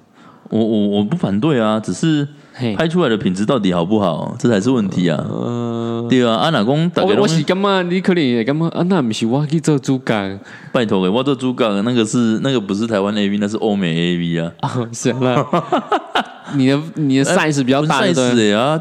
[0.50, 5.16] 我我我不反对啊，只是嘿，拍出来的品质到底好不好，这才是问题啊。
[5.28, 7.82] 呃，对啊，啊哪公我我是干嘛？
[7.82, 8.68] 你可能也干嘛？
[8.72, 10.38] 啊，那不是我去做主角
[10.70, 15.44] 拜托给我做主干那个是那个不是台湾 AV，那是欧美 AV 啊，啊，行了，
[16.54, 18.02] 你的你的 size 比较大，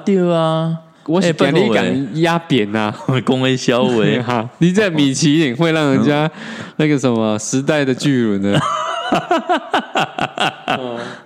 [0.05, 2.93] 对啊，我是欸拜托给你敢压扁呐。
[3.25, 4.19] 公会消维。
[4.23, 6.29] 哈，你在米其林会让人家
[6.77, 8.59] 那个什么时代的巨轮的，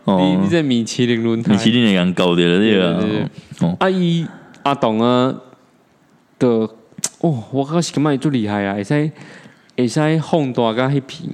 [0.05, 3.67] 哦你你在米其林轮胎，米其林也敢搞的了，对啊对对对。
[3.67, 4.25] 哦，阿姨
[4.63, 5.33] 阿董啊
[6.39, 6.47] 的
[7.19, 8.75] 哦，我靠，是感觉最厉害啊！
[8.75, 9.11] 会使
[9.75, 11.29] 会使哄大个黑皮，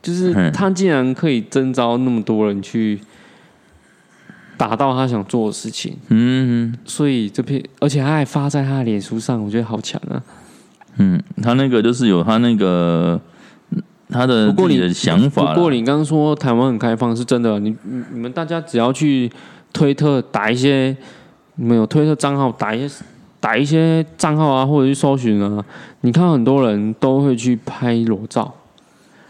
[0.00, 2.98] 就是嗯他竟然可以征召那么多人去
[4.62, 6.72] 达到他想做的事情，嗯。
[6.84, 10.22] 所以这篇而且他还发在他的脸书上，我觉得好强啊！
[10.98, 13.20] 嗯，他那个就是有他那个
[14.08, 15.54] 他的不过你自己的想法啦。
[15.54, 19.28] 不过你刚刚说台湾很开放是真的，你你你们大家只要去
[19.72, 20.96] 推特打一些，
[21.56, 22.94] 你们有推特账号打一些
[23.40, 25.64] 打一些账号啊，或者去搜寻啊，
[26.02, 28.54] 你看很多人都会去拍裸照，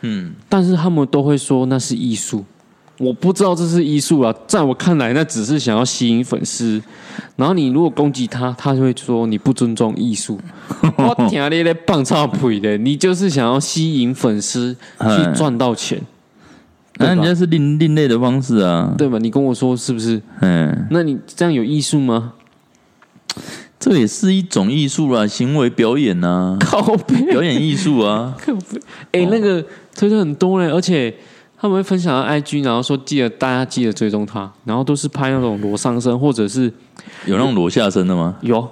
[0.02, 2.44] 嗯，但是他们都会说那是艺术。
[2.98, 6.80] 我不知道这是艺术啊，在我看来，那只是想要吸引粉丝。
[7.36, 10.38] 然后你如果攻击他，他就会说你不尊重艺术。
[10.96, 16.00] 我天啊，你在棒操腿的，你就是想要吸引粉丝去赚到钱，
[16.98, 19.18] 那人家是另另类的方式啊，对吧？
[19.18, 20.20] 你跟我说是不是？
[20.40, 22.34] 嗯，那你这样有艺术吗？
[23.80, 28.36] 这也是一种艺术啦，行为表演呐、靠背，表演艺术啊。
[29.10, 29.64] 哎、那个
[29.96, 31.12] 推特很多嘞，而且
[31.62, 36.62] 他们会分享到 IG，然后说记得大家记得追踪他，然后都是拍那种裸上身，或者是
[37.24, 38.34] 有那种裸下身的吗？
[38.40, 38.68] 有，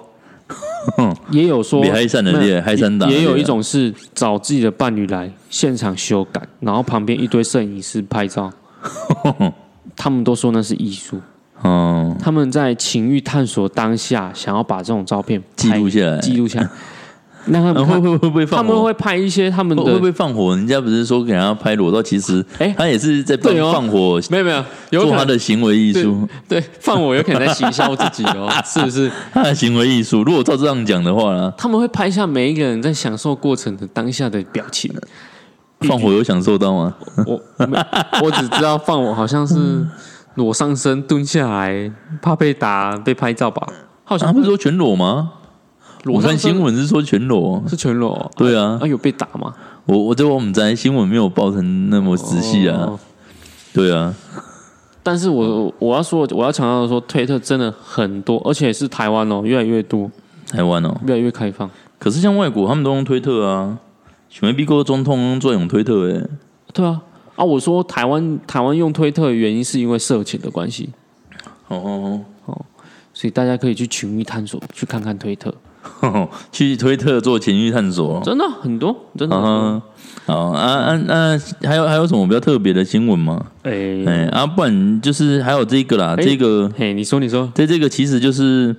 [1.30, 8.52] 也有说比嗨散的烈嗨散打的也有一种是找自己的伴侣来现场修改，然后旁边一堆摄影师拍照，
[9.94, 11.20] 他们都说那是艺术。
[11.62, 16.68] 哦，他们在情欲探索当下，想要把这种照片记录下来记录下来。
[17.46, 18.66] 那他们会会会不会放火？
[18.66, 20.54] 他们会拍一些他们的会不会放火？
[20.54, 29.10] 人家不是说给人家拍裸照，其实哎他也是在放放火，没有没有有做他的行为艺术，对放火有可能在行销自己哦， 是不是？
[29.32, 30.22] 他的行为艺术。
[30.22, 34.92] 如果照这样讲的话呢，他们会拍下每一个人在享受过程的当下的表情。
[35.80, 36.94] 放火有享受到吗？
[37.26, 37.40] 我
[38.22, 39.82] 我只知道放火好像是
[40.34, 43.66] 裸上身蹲下来，怕被打被拍照吧？
[44.04, 45.32] 好他像不是说全裸吗？
[46.04, 48.10] 我看新闻是说全裸，是全裸。
[48.12, 48.78] 哦，对啊。
[48.80, 49.54] 啊，有被打吗？
[49.84, 52.78] 我我这我们在新闻没有报成那么仔细啊。
[52.82, 52.98] 哦，
[53.72, 54.14] 对啊，
[55.02, 60.10] 但是我我要说，我要强调的说，推特真的很多，而且是台湾哦，越来越多，
[60.48, 61.68] 台湾哦，越来越开放。
[61.98, 63.78] 可是像外国他们都用推特啊，
[64.30, 66.26] 请问 B 哥总统做用推特诶，
[66.72, 67.02] 对啊，
[67.36, 70.90] 啊，我说台湾台湾用推特的原因是因为色情的关系，
[71.68, 72.64] 哦哦哦。
[73.12, 75.54] 所以大家可以去群域探索，去看看推特，哦，
[76.52, 79.82] 去推特做情绪探索，真的很多，真的。
[80.26, 83.44] 好啊啊啊，还有还有什么比较特别的新闻吗？
[83.62, 88.74] 哎、哎啊，不然就是还有这个啦，哎这个嘿，你说你说，在这个其实就是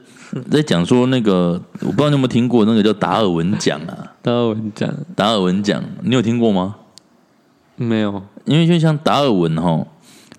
[0.50, 4.90] 在讲说那个，我不知道你有没有听过那个叫达尔文奖啊，达尔文奖。
[5.16, 6.76] 达尔文奖，你有听过吗？
[7.76, 8.22] 没有？
[8.46, 9.86] 因为就像达尔文哈，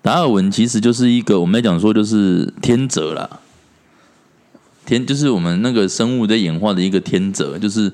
[0.00, 3.28] 达尔文其实就是一个我们在讲说就是天择啦，
[4.92, 7.90] 天就是我们那个生物在演化的一个天择，就是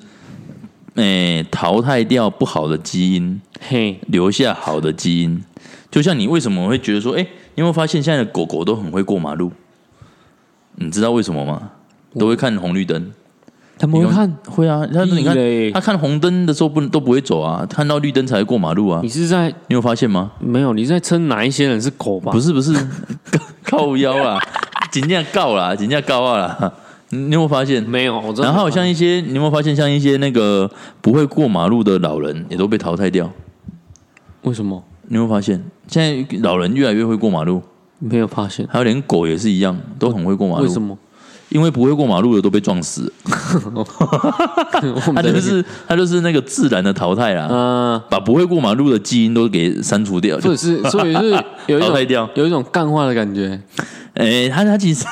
[0.94, 5.42] 诶、淘汰掉不好的基因，嘿，留下好的基因。
[5.90, 9.52] 就像你为什么会觉得说，哎、你有没有发现现在的狗狗都很会过马路？
[10.76, 11.70] 你知道为什么吗？
[12.18, 13.12] 都会看红绿灯。
[13.78, 15.37] 他们会看，会啊，他你看
[15.72, 19.00] 他看红灯的时候不都不会走啊，看到绿灯才会过马路啊。
[19.04, 20.32] 你是在你有发现吗？
[20.40, 20.72] 没有？
[20.72, 22.32] 你是在称哪一些人是狗吧？
[22.32, 22.74] 不是不是，
[23.62, 24.40] 靠腰 啦，
[24.90, 26.74] 紧这样告啦，紧这样告啊啦。
[27.10, 27.82] 你你有没有发现？
[27.82, 33.30] 没有，我真的然后像一些，你有没有发现，像一些那个不会过马路的老人，也都被淘汰掉。
[34.42, 37.62] 为什么你有没有发现，现在老人越来越会过马路，
[37.98, 38.66] 没有发现？
[38.70, 40.62] 还有连狗也是一样，都很会过马路。
[40.64, 40.80] 为什？
[40.80, 40.96] 么？
[41.50, 43.10] 因为不会过马路的都被撞死
[45.16, 50.38] 他就是他就是那个自然的淘汰啦，呃，把不会过马路的基因都给删除掉。
[50.38, 53.58] 就是，所以是有一种 淘汰掉有一种干化的感觉。
[54.12, 55.06] 哎、他他其实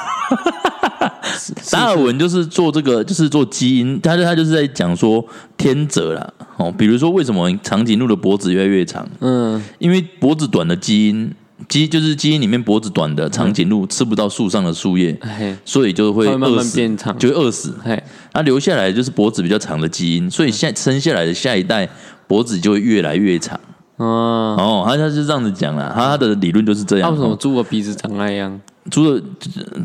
[1.70, 5.24] 达尔文就是做这个，就是做基因，他他就是在讲说
[5.56, 6.32] 天择啦。
[6.56, 9.06] 哦，比如说为什么长颈鹿的脖子越来越长？
[9.20, 11.30] 嗯，因为脖子短的基因，
[11.68, 17.74] 基就是基因里面脖子短的长颈鹿吃不到树上的树叶，嘿，所以就会慢慢饿死，变长就会饿死。
[17.84, 21.88] 嘿，它留下来就是脖子比较长的基因，所以下生下来的下一代
[22.26, 23.60] 脖子就会越来越长。
[23.96, 27.08] 哦，哦，他他是这样子讲啦，他他的理论就是这样。
[27.08, 28.58] 那为什么哦猪的鼻子长那样？
[28.90, 29.22] 猪的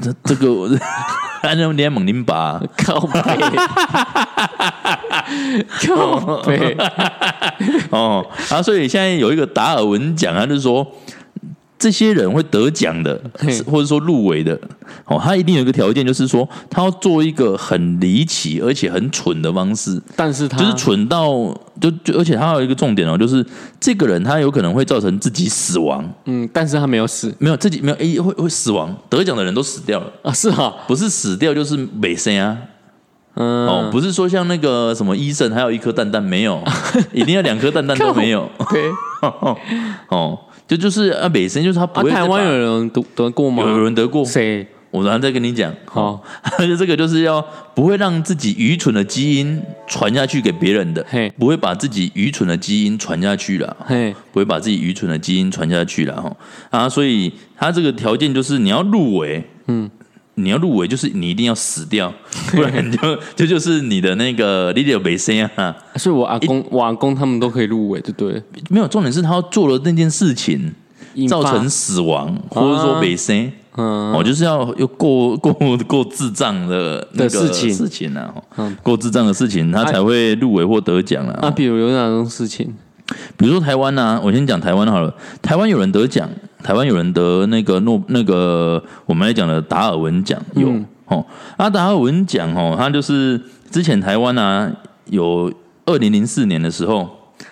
[0.01, 0.47] 这这个，
[1.41, 3.19] 我按照你还猛林拔，靠背，
[5.87, 6.77] 靠背，
[7.89, 10.85] 哦，啊，所以现在有一个达尔文奖，他就是说
[11.81, 13.19] 这些人会得奖的，
[13.65, 14.53] 或者说入围的，
[15.05, 21.31] 哦，他一定有一个条件，就是说他要做一个很离奇而且很蠢的方式，但是他就是蠢到
[21.81, 23.43] 就就，而且他有一个重点哦，就是
[23.79, 27.33] 这个人他有可能会造成自己死亡，嗯，但是他没有死。
[27.39, 32.55] 没有自己没有诶会会死亡，得奖的人都死掉了，啊，是哈，不是死掉就是没生啊。
[33.33, 36.61] 嗯，哦，不是说像那个什么医生还有一颗蛋蛋没有，
[37.11, 38.47] 一定要两颗蛋蛋都没有。
[38.69, 38.91] 对，
[40.09, 40.37] 哦，
[40.71, 43.61] 就就是啊，美声就是他不啊，会、台湾有人得得过吗？
[43.67, 44.65] 有人得过，谁？
[44.89, 45.69] 我然后再跟你讲。
[45.83, 46.23] 好，
[46.57, 51.05] 而且 这个就是要不会让自己愚蠢的基因传下去给别人的。
[51.09, 56.33] 嘿，不会把自己愚蠢的基因传下去了，嘿，不会把自己愚蠢的基因传下去了哈。
[56.69, 59.89] 啊，所以他这个条件就是你要入围，嗯，
[60.35, 62.11] 你要入围，就是你一定要死掉，
[62.51, 65.75] 不然你就就就是你的那个你的没声啊。
[65.95, 68.41] 所以我阿公、我阿公他们都可以入围，对不对？
[68.69, 70.73] 没有重点是他做了那件事情，
[71.29, 73.51] 造成死亡，或者说没声。
[73.77, 75.53] 嗯，哦，就是要又够够
[75.87, 81.39] 够智障的那个的事情事情啊，哦嗯够智障的事情，他才会入围或得奖啊。
[81.41, 82.73] 那比如有哪种事情？
[83.37, 85.13] 比如说台湾呢、我先讲台湾好了。
[85.41, 86.29] 台湾有人得奖，
[86.63, 91.25] 台湾有人得那个诺那个我们来讲的达尔文奖有、嗯哦。
[91.57, 94.71] 那达尔文奖哦，他就是之前台湾啊
[95.05, 95.51] 有
[95.85, 97.09] 二零零四年的时候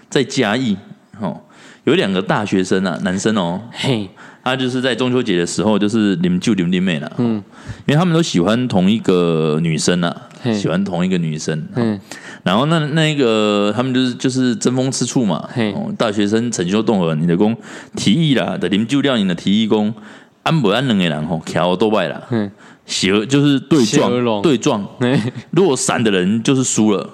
[0.10, 0.78] 在嘉义
[1.20, 1.40] 哦，
[1.86, 4.10] 有两个大学生啊，男生哦，嘿，
[4.44, 7.36] 他就是在中秋节的时候，就是你们就你们弟妹了，嗯，
[7.86, 10.16] 因为他们都喜欢同一个女生啊，
[10.54, 12.00] 喜欢同一个女生，嗯，
[12.44, 15.72] 然后那那个他们就是就是争风吃醋嘛，嘿。
[15.72, 17.56] 哦，大学生逞凶斗狠，你的公
[17.96, 19.94] 提议啦的啉酒料你的提议公，
[20.44, 22.52] 安不安两个人吼，桥都败啦，嗯，
[22.90, 24.86] 邪就是对撞对撞，
[25.52, 27.08] 如果闪的人就是输了，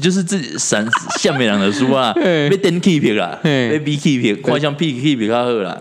[0.00, 0.84] 就是自己闪
[1.16, 2.50] 下面两个输啊， 嘿。
[2.50, 3.70] 被电 keep 啦，嘿。
[3.70, 5.80] 被 B keep，看像 P keep 较好啦。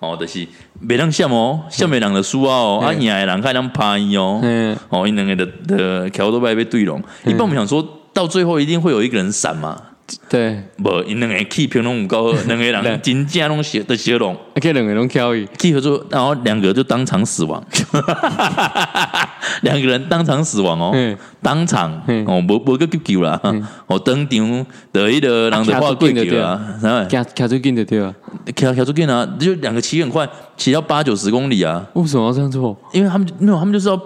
[0.00, 0.44] 哦，就是
[0.88, 7.00] 别让羡哦，下面两个输啊哦，啊赢的人看人拍伊哦，嗯，哦，因两个的的桥都被被对拢。
[7.24, 9.80] 一般我们想说到最后一定会有一个人闪嘛，
[10.28, 14.36] 对，无因两个 keep 拢唔够好，两个人 真正拢写都写拢。
[14.60, 17.62] 可以两个拢挑伊，keep 住，然后两个就当场死亡，
[19.62, 23.40] 两个人当场死亡哦嗯，当场嗯哦，无无个急救啦，
[23.86, 28.14] 哦，当场的一个人的话过去啊，然后卡卡最近的对啊？
[28.54, 32.76] 开开出电啊，就两个骑很快，骑到八九十公里啊，为什么要这样做？
[32.92, 34.00] 因为他们就没有，他们就是要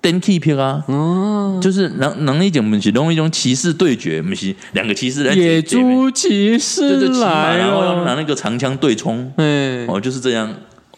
[0.00, 10.52] 单 keep 啊，哦，就是能能一种不是用一种骑士对决，不是两个骑士来野猪骑对士来然后要拿，那个长枪对冲，嗯，哦，就是这样。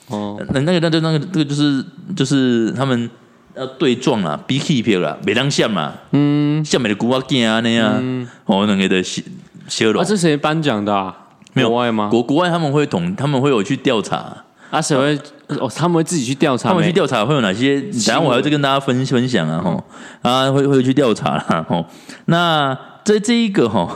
[0.09, 1.85] 哦，那那个那个那个那个就是
[2.15, 3.09] 就是他们
[3.57, 9.23] 要对撞啦，B keep 啦，别当像嘛，嗯，像美的古瓦镜啊那样，哦，那个的修
[9.69, 11.17] 修啊，容这谁颁奖的啊？
[11.55, 12.09] 没有国外吗？
[12.11, 14.45] 国国外他们会统，他们会有去调查。
[14.73, 15.19] 啊，谁会？
[15.61, 17.79] 哦，他们会自己去调查，他们去调查会有哪些？
[17.79, 19.85] 等一下我还要再跟大家分分享啊，吼
[20.23, 21.85] 啊，会会去调查啦，吼。
[22.25, 23.91] 那这这一个吼，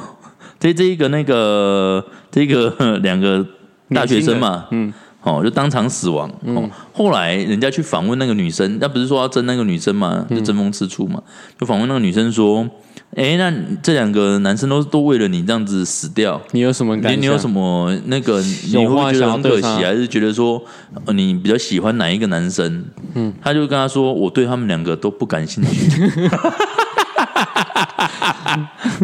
[0.60, 2.70] 这这一个那个这个
[3.02, 3.42] 两个
[3.88, 4.92] 大学生嘛，嗯，
[5.24, 6.30] 哦，就当场死亡。
[6.44, 11.22] 哦，后来人家去访问那个女生，那不是说要争那个女生嘛，就争风吃醋嘛，
[11.58, 12.68] 就访问那个女生说
[13.14, 13.50] ：“哎，那
[13.82, 17.12] 这两个男生都都为了你这样子死掉，你有什么感想？
[17.12, 18.40] 你你有什么那个？
[18.42, 20.62] 你有会觉得很可惜，还是觉得说
[21.06, 22.84] 呃你比较喜欢哪一个男生？
[23.14, 26.02] 嗯，他就跟他说，我对他们两个都不感兴趣。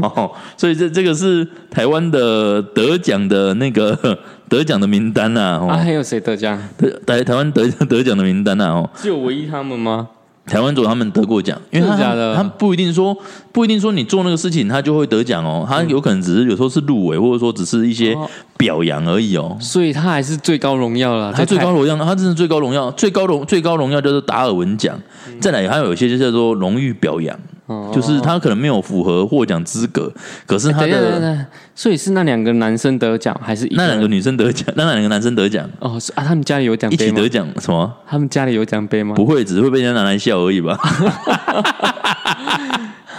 [0.03, 6.59] 哦，所以这这个是台湾的得奖的那个 得奖的名单啊，啊，哦，还有谁得奖？
[7.07, 10.09] 台台湾得得奖的名单啊，哦，只有唯一他们吗？
[10.45, 13.17] 台湾组他们得过奖，因为他的假的他不一定说
[13.53, 19.57] 不一定说你做那个事情他就会得奖哦，他有可能只是有时候是入围，或者说只是一些哦表扬而已哦。
[19.61, 21.33] 所以他还是最高荣耀了。
[21.33, 24.99] 他最高荣耀，他真的最高荣耀，最高荣最高荣耀就是达尔文奖。
[25.41, 27.39] 再来还有一些就叫做荣誉表扬，
[27.73, 30.13] 哦就是他可能没有符合获奖资格，
[30.47, 36.25] 可是他的所以是那两个男生得奖，还是那两个女生得奖， 那两个男生得奖，哦是啊？
[36.25, 37.29] 他们家里有奖杯吗一起得？
[37.29, 37.93] 奖什么？
[38.07, 39.15] 他们家里有奖杯吗？
[39.15, 40.79] 不会，只是会被人家拿来笑而已吧。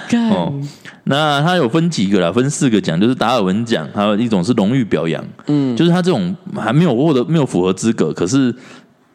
[0.10, 0.54] 干哦
[1.06, 2.32] 那他有分几个啦？
[2.32, 5.22] 分四个奖，就是达尔文奖，还有一种是荣誉表扬。
[5.48, 8.54] 嗯，就是他这种还没有获得没有符合资格，可是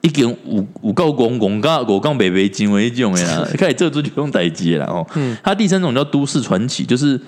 [0.01, 5.07] 一根五五告公公告五杠北北金为一种的啦，开始这就用代接了哦。
[5.17, 7.21] 嗯他第三种叫都市传奇，就是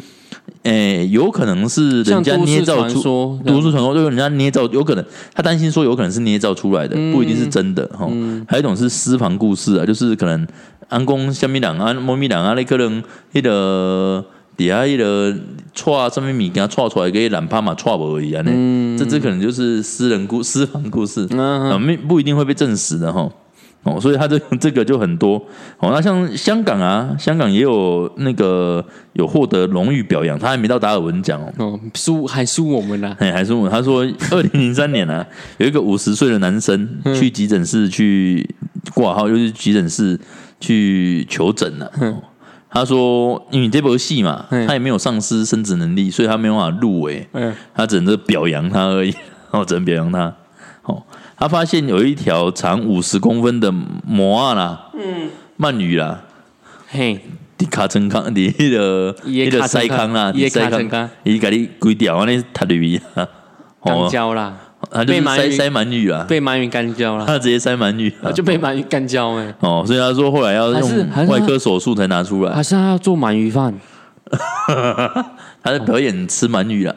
[0.62, 3.38] 诶、有可能是人家捏造出。
[3.44, 5.04] 都市传说就是人家捏造，有可能
[5.34, 8.08] 他担心说有可能是捏造出来的，嗯不一定是真的哈。
[8.46, 10.46] 还有一种是私房故事啊，就是可能
[10.88, 13.02] 安公虾米人啊、猫咪人啊，那可能
[13.32, 14.24] 那个
[14.60, 15.34] 底下那个
[15.72, 18.42] 串上面物件串出来，给懒趴嘛串无而已啊。
[18.44, 23.26] 嗯这只可能就是私人故 私房故事，嗯啊，没不一定会被证实的哈。
[23.84, 25.36] 哦，所以他这 这个就很多
[25.78, 25.88] 哦。
[25.90, 31.50] 那像香港啊，香港也有那个有获得荣誉表扬，他还没到达尔文奖哦。
[31.56, 33.16] 哦，输还输我们啦。
[33.18, 35.26] 哎，还是我们他说，二零零三年啊，
[35.56, 36.86] 有一个五十岁的男生
[37.18, 38.46] 去急诊室去
[38.92, 40.20] 挂号，又是急诊室
[40.60, 42.22] 去求诊了、哦
[42.70, 47.26] 他说，因为这部戏嘛，嗯他也没有丧失生殖能力，所以他没有办法入围。
[47.32, 49.12] 嗯，他只能是表扬他而已，
[49.50, 50.32] 哦，只能表扬他。
[50.84, 51.02] 哦，
[51.36, 56.22] 他发现有一条长五十公分的魔啊啦，嗯，鳗鱼啦，
[56.88, 57.20] 嘿，
[57.58, 63.28] 迪卡层康， 伫迄个迄个伊的塞康啦，伊的伫尻川伊甲你规条安尼踢入去啊，
[63.84, 64.08] 钢哦。
[64.10, 64.56] 胶啦，
[64.90, 72.52] 他就是被塞塞鳗鱼啊，被鳗鱼干焦了，他直接塞鳗鱼啊，就被鳗鱼干焦哎，哦，所以他说后来要用外科手术才拿出来。
[72.54, 73.74] 还，是他要做鳗鱼饭？
[75.62, 76.94] 他在表演吃鳗鱼啊，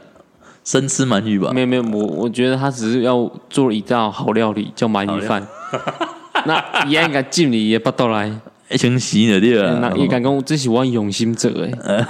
[0.64, 5.46] 生吃鳗鱼吧没，有没有，我我觉得他只是要做一道好料理，叫鳗鱼饭。
[6.46, 8.32] 那伊应该进你也不到来，
[8.72, 12.06] 清洗的对那啊，也敢讲这是我用心者哎，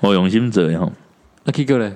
[0.00, 0.90] 哦，永心者哈，
[1.44, 1.92] 那 K 哥嘞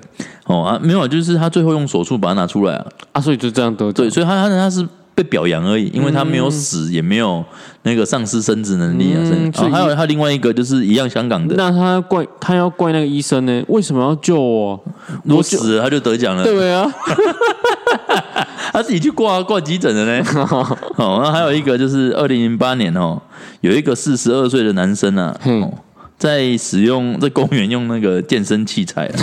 [0.49, 4.83] 哦啊，没有啊，就是他最后用手术把它拿出来啊，啊，所以就这样得对，罪，所以他他他是
[5.13, 7.45] 被表扬而已，因为他没有死，也没有
[7.83, 9.19] 那个丧失生殖能力啊。
[9.21, 13.63] 嗯所以哦还有他另外一个就是一样香港的，那他要怪他要怪那个医生呢？
[13.67, 14.83] 为什么要救我？
[15.23, 16.91] 如果死了他就得奖了，对啊，
[18.73, 20.23] 他自己去挂挂急诊的呢。
[20.97, 23.21] 哦，那还有一个就是二零零八年哦，
[23.61, 25.37] 有一个四十二岁的男生啊，
[26.17, 29.13] 在使用在公园用那个健身器材啊，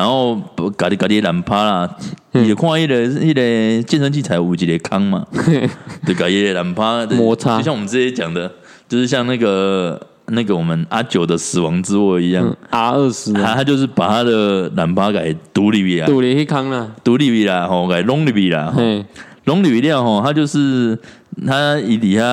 [0.00, 0.34] 然后
[0.78, 1.96] 咖喱咖喱懒趴啦，
[2.32, 5.26] 也看一个一个健身器材有一个坑嘛，
[6.06, 7.58] 对，咖喱懒趴摩擦。
[7.58, 8.50] 就像我们之前讲的，
[8.88, 12.56] 就是像那个那个我们阿九的死亡之握一样。
[12.70, 18.78] R 二十他啊，他就是把他的懒趴给独立啦，独立去坑啦，独立啦，吼，给弄里啦，吼。
[18.78, 19.04] 嘿，
[19.44, 20.98] 龙女料吼，他就是
[21.46, 22.24] 他伊底下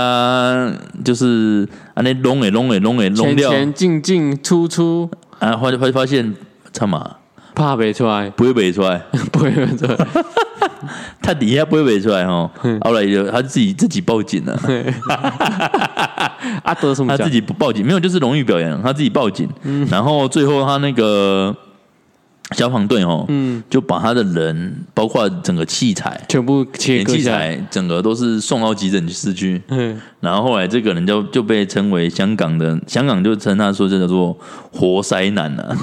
[1.04, 5.10] 就是安尼弄诶弄诶弄诶弄料前前进进出出，
[5.40, 6.34] 啊，发发发现
[6.72, 7.18] 操嘛
[7.58, 9.02] 怕没出来，不会背出来，
[9.32, 9.98] 不会出来，
[11.22, 12.80] 他底下不会背出来吼，嗯。
[12.82, 14.54] 后来就他自己自己报警了，
[16.64, 17.32] 啊得什么他自？
[17.32, 19.88] 己不报警，没有就是荣誉表扬，他自己报警，嗯。
[19.90, 21.54] 然后最后他那个
[22.56, 26.20] 消防队哦，嗯，就把他的人包括整个器材。
[26.30, 34.38] 全部切割下来，材整个都是送到急诊室去，嗯，然后后来这个人就就被称为香港的，香港就称他说这叫做
[34.72, 35.78] 活塞男啊。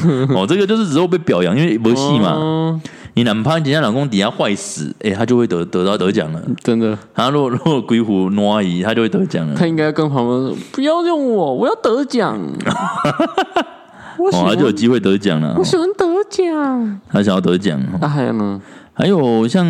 [0.34, 2.80] 哦，这个就是之后被表扬，因为没戏嘛，哦
[3.14, 6.40] 你哪怕人家老公底下坏死，哎、他就会得得到得奖了。
[6.62, 9.54] 真的，他如果如果鬼虎挪移，他就会得奖了。
[9.56, 12.38] 他应该跟旁边说不要用我，我要得奖，
[14.18, 15.64] 哦，他欢就有机会得奖了我。
[15.64, 17.00] 喜欢得奖。
[17.08, 18.60] 他想要得奖，那还有呢？
[18.92, 19.64] 还有像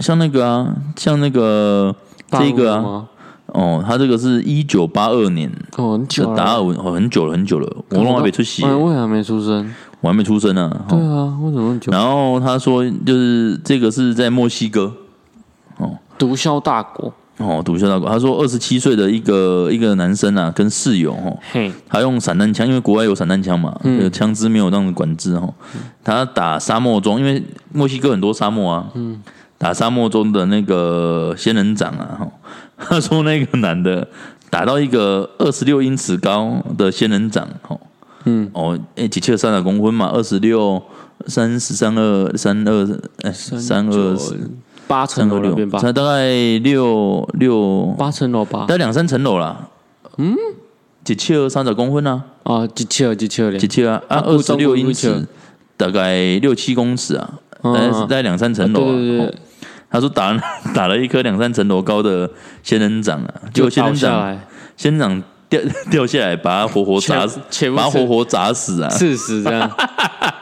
[0.00, 1.94] 像那个啊，像那个
[2.30, 3.06] 这个啊？
[3.46, 9.72] 哦，他这个是一九八二年哦，很久了，达尔文，哦，很久了很久了，我都还没出席，哎，我也还没出生。
[10.00, 10.70] 我还没出生呢。
[10.88, 11.92] 对哦啊，为什么久？
[11.92, 14.92] 然后他说，就是这个是在墨西哥
[15.78, 18.08] 哦毒枭大国，哦，毒枭大国。
[18.08, 23.98] 他说，二十七岁的一个一个男生啊，跟室友哦，嘿，他用散弹枪，因为国外有散弹枪嘛，嗯。
[23.98, 25.52] 这个枪支没有那种管制哦。
[26.02, 29.20] 他打沙漠中，因为墨西哥很多沙漠啊，嗯。
[29.56, 32.28] 打沙漠中的那个仙人掌啊，哈，
[32.76, 34.06] 他说那个男的
[34.50, 37.80] 打到一个二十六英尺高的仙人掌，哦，
[38.24, 40.82] 嗯，哦，哎，几切三十公分嘛，二十六
[41.26, 44.16] 三十三二三二，哎，三二
[44.86, 46.28] 八层楼六，才大概
[46.58, 48.60] 六六，八层楼吧。
[48.60, 48.74] 大。
[48.74, 49.68] 概两三层楼啦。
[50.18, 50.36] 嗯，
[51.02, 53.66] 几尺三十公分啊，啊，几尺几尺嘞几？
[53.66, 55.26] 尺啊，啊，啊二十六英尺，
[55.76, 58.80] 大概六七公尺啊，大概是大概两三层楼
[59.90, 60.36] 他说打
[60.74, 62.28] 打了一颗两三层楼高的
[62.62, 64.40] 仙人掌啊，结果仙人掌
[64.76, 65.60] 仙人掌掉
[65.90, 68.88] 掉下来，把他活活砸死，把他活活砸死啊！
[68.88, 69.70] 刺死这样。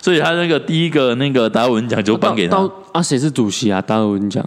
[0.00, 2.56] 所以他那个第一个那个达尔文奖就颁给他。
[2.56, 3.80] 到啊，谁是主席啊？
[3.80, 4.44] 达尔文奖。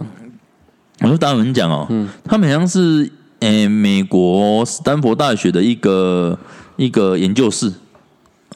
[1.00, 6.38] 我说达尔文奖哦，嗯他们好像是诶、美国斯坦福大学的一个
[6.76, 7.72] 一个研究室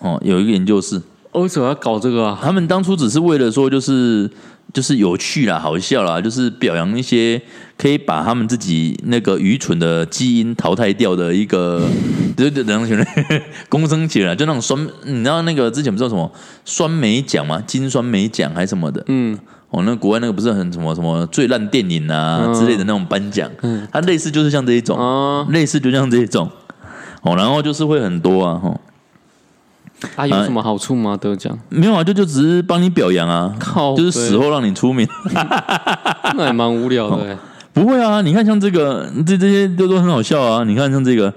[0.00, 2.38] 哦，有一个研究室，为什么要搞这个啊？
[2.40, 4.30] 他们当初只是为了说就是
[4.72, 7.40] 就是有趣啦、好笑啦，就是表扬一些
[7.76, 11.88] 可以把他们自己那个愚蠢的基因淘汰掉的一个，
[12.36, 16.30] 对对对，公生节啦，就那种酸，你知道那个之前不是有什么
[16.64, 17.62] 酸梅奖吗？
[17.66, 19.02] 金酸梅奖还是什么的？
[19.08, 19.38] 嗯，
[19.70, 23.50] 哦，那国外那个不是很什么什么最烂电影啊、之类的那种颁奖，
[23.90, 26.50] 它类似就是像这一种，啊类似就像这一种，
[27.22, 28.80] 哦，然后就是会很多啊，哦，
[30.16, 31.16] 啊，有什么好处吗？
[31.18, 31.58] 得奖？
[31.70, 35.08] 没有啊，就就只是帮你表扬啊，靠就是死后让你出名，
[36.34, 37.38] 那也蛮无聊的。
[37.72, 41.30] 不会啊，你看像这个，这这些都都很好笑啊，你看像这个，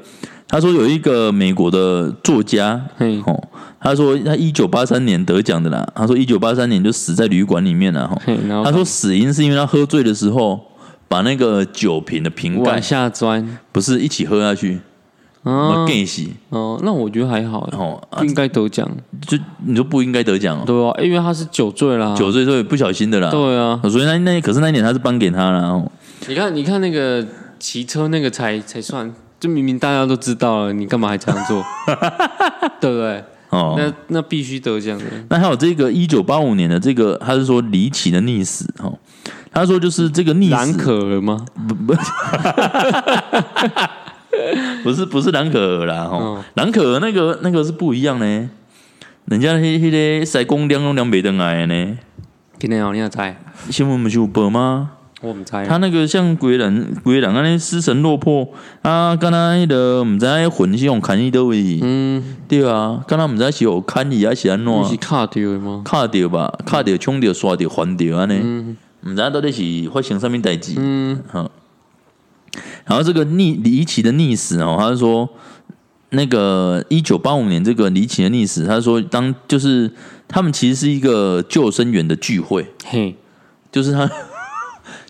[0.50, 3.42] 他说有一个美国的作家，嗯，哦，
[3.80, 8.20] 他说他一九八三年得奖的啦，他说一九八三年就死在旅馆里面了，哈，
[8.66, 10.60] 他说死因是因为他喝醉的时候
[11.08, 13.58] 把那个酒瓶的瓶盖往下钻。
[13.72, 14.82] 不是一起喝下去，
[15.44, 18.90] 哦，那我觉得还好欸，哦，应该得奖。
[19.28, 22.16] 就你就不应该得奖哦，对啊，因为他是酒醉啦。
[22.16, 25.92] 酒醉之后不小心的啦，对啊，所以那那可是那一年他是颁给他了，哦。
[26.28, 27.26] 你看，你看那个
[27.60, 31.64] 骑车那个才才算，就明明大家都知道了，你干嘛还这样做？
[32.82, 33.24] 对不对？
[33.50, 33.76] 哦。
[33.78, 35.06] 那那必须得奖的。
[35.30, 38.98] 那还有这个一九八五年的这个，他是说离奇的溺死哦。
[39.52, 41.46] 他说就是这个溺死，蓝可儿吗？
[41.68, 41.94] 不不，
[44.84, 48.50] 不 是不是蓝可儿啦，哦嗯，蓝可儿那个那个是不一样呢。
[49.26, 51.98] 人家那那个塞公两用两北登来的呢，
[52.60, 53.40] 今天哦，你也猜？
[53.70, 54.92] 新闻不是有报吗？
[55.22, 55.66] 我唔猜。
[55.66, 58.48] 他那个像鬼人鬼人安尼失神落魄
[58.82, 65.82] 啊，敢若迄个毋知影魂是用砍伊倒位，嗯，对啊，敢若毋知是有砍伊还是安你是怎，卡掉的吗？
[65.84, 71.52] 卡着吧，卡着冲着刷着还着安尼，毋知影到底是发生什物代志，嗯，好，
[72.86, 75.30] 然后这个逆离奇的溺死哦，他是说
[76.12, 79.92] 那个一九八五年这个离奇的溺死，他说当就是
[80.28, 83.16] 他们其实是一个救生员的聚会，嘿，
[83.72, 84.10] 就是他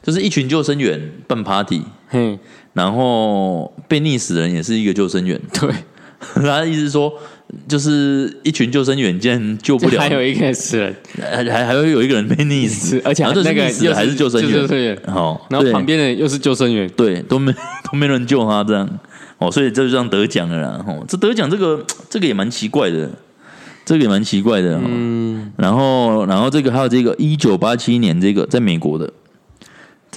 [0.02, 1.82] 就是一群救生员办 party，
[2.12, 2.38] 嗯，
[2.74, 5.70] 然后被溺死的人也是一个救生员， 对，
[6.36, 7.14] 他的意思说，
[7.68, 14.52] 就是一群救生员竟然救不了，还有一个死人，还还还会有一个人被溺死，，而且那个死的还是救生员。
[14.52, 17.54] 救生员，哦，然后旁边的又是救生员，对都没
[17.92, 18.88] 都没人救他这样。
[19.40, 20.86] 哦，所以这就这样得奖了啦。
[20.86, 23.10] 哦，这得奖这个这个也蛮奇怪的，
[23.86, 24.76] 这个也蛮奇怪的。
[24.76, 29.10] 哦、嗯，然后然后这个还有这个一九八七年这个在美国的，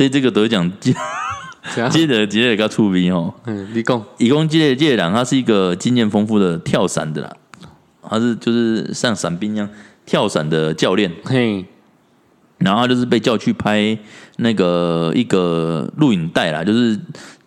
[0.02, 0.92] 这这个得奖接
[1.74, 1.88] 怎样？
[1.90, 3.32] 接着接着给他出名哦。
[3.44, 7.32] 嗯，你讲，以公接接人，他是一个经验丰富的跳伞的啦，
[8.08, 9.68] 他是就是像伞兵一样
[10.04, 11.64] 跳伞的教练，嘿，
[12.58, 13.96] 然后他就是被叫去拍
[14.38, 16.98] 那个一个录影带啦，就是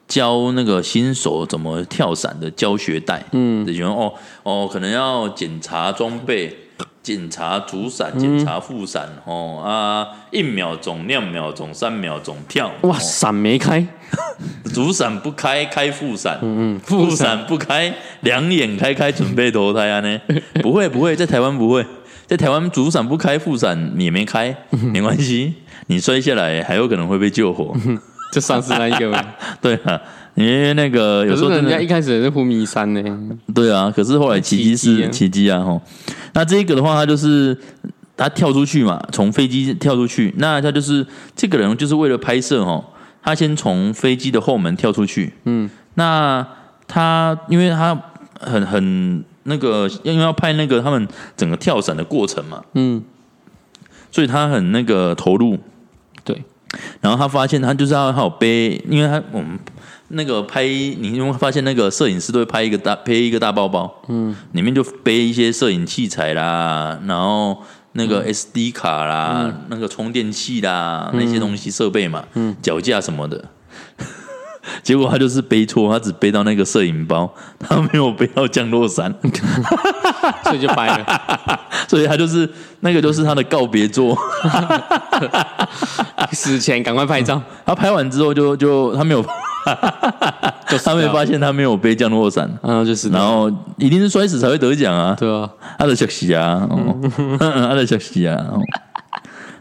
[0.08, 3.22] 教那个新手怎么跳伞的教学带。
[3.34, 6.58] 嗯，就喜欢哦哦，可能要检查装备。
[7.06, 13.86] 检查主伞，检查副伞，哦啊，一秒钟、两秒钟、三秒钟跳，哇，哦伞没开，
[14.74, 20.20] 主伞不开，开副伞，嗯，嗯副伞，不开，两眼开开准备投胎啊呢？
[20.64, 21.86] 不会不会，在台湾不会，
[22.26, 25.54] 在台湾主伞不开，副伞也没开，没关系，
[25.86, 27.78] 你摔下来还有可能会被救活。
[28.32, 29.24] 就上次那一个嘛，
[29.62, 30.02] 对啊，
[30.36, 33.02] 因为那个有时候人家一开始是湖迷山呢，
[33.54, 35.82] 对啊，可是后来奇迹是奇迹啊吼。
[36.34, 37.58] 那这个的话，他就是
[38.18, 41.06] 他跳出去嘛，从飞机跳出去，那他就是
[41.36, 42.84] 这个人就是为了拍摄哦，
[43.24, 46.46] 他先从飞机的后门跳出去，嗯，那
[46.88, 47.98] 他因为他
[48.40, 51.08] 很很那个，因为要拍那个他们
[51.38, 53.02] 整个跳伞的过程嘛，嗯，
[54.12, 55.58] 所以他很那个投入。
[56.24, 56.44] 对，
[57.00, 59.58] 然后他发现他就是要他有背，因为他我们
[60.10, 67.58] 那个拍，你会发现那个摄影师都会拍一个大背一个大包包，嗯，里面就背一些摄影器材啦，然后
[67.94, 73.44] 那个 SD 卡啦，那个充电器啦，那些东西设备嘛，嗯，脚架什么的。
[74.82, 79.14] 结果他就是背错，他只背到那个摄影包，他没有背到降落伞，
[80.44, 81.22] 所以就掰了，
[81.88, 82.50] 所以他就是
[82.80, 84.18] 那个就是他的告别作。
[86.32, 89.30] 死前赶快拍照，他拍完之后就就他没有，就
[90.84, 93.10] 他没发现他没有背降落伞，然后就是。
[93.10, 96.96] 然后一定是摔死才会得奖啊，对啊，他的学习啊，哦，
[97.40, 98.62] 他的学习啊，哦。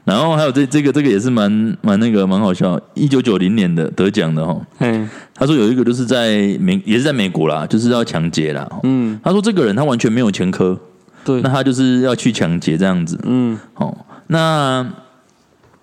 [0.05, 1.51] 然后还有这这个这个也是蛮
[1.81, 8.81] 蛮那个蛮好笑，一九九零年的得奖的哦，嗯他说有一个就是在美也是在美国啦，就是要抢劫啦，哦。
[8.83, 10.79] 嗯，他说这个人他完全没有前科，
[11.25, 11.41] 对。
[11.41, 13.59] 那，他就是要去抢劫这样子，嗯。
[13.77, 13.97] 哦，
[14.27, 14.87] 那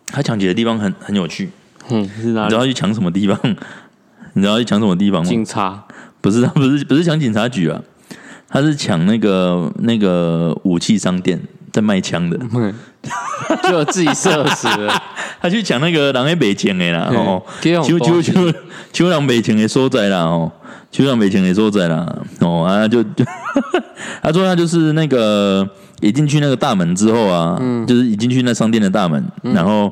[0.07, 1.49] 他抢劫的地方很很有趣，
[1.89, 2.45] 嗯，是哪里？
[2.45, 3.39] 你知道去抢什么地方？
[4.33, 5.29] 你知道去抢什么地方吗？
[5.29, 5.83] 警察，
[6.21, 7.81] 不是，他不是不是抢警察局啊，
[8.47, 11.39] 他是抢那个那个武器商店
[11.71, 12.73] 在卖枪的，嗯，
[13.63, 14.93] 就有自己射死了，
[15.41, 18.53] 他去抢那个人在卖枪的啦，嗯哦，给我抢抢抢
[18.93, 20.51] 抢人卖枪的所在啦，哦，
[20.91, 22.05] 抢人卖枪的所在啦，
[22.39, 23.25] 哦啊就就
[24.21, 25.67] 他说他就是那个
[26.01, 27.85] 一进去那个大门之后啊，嗯。
[27.87, 29.91] 就是一进去那商店的大门，然后。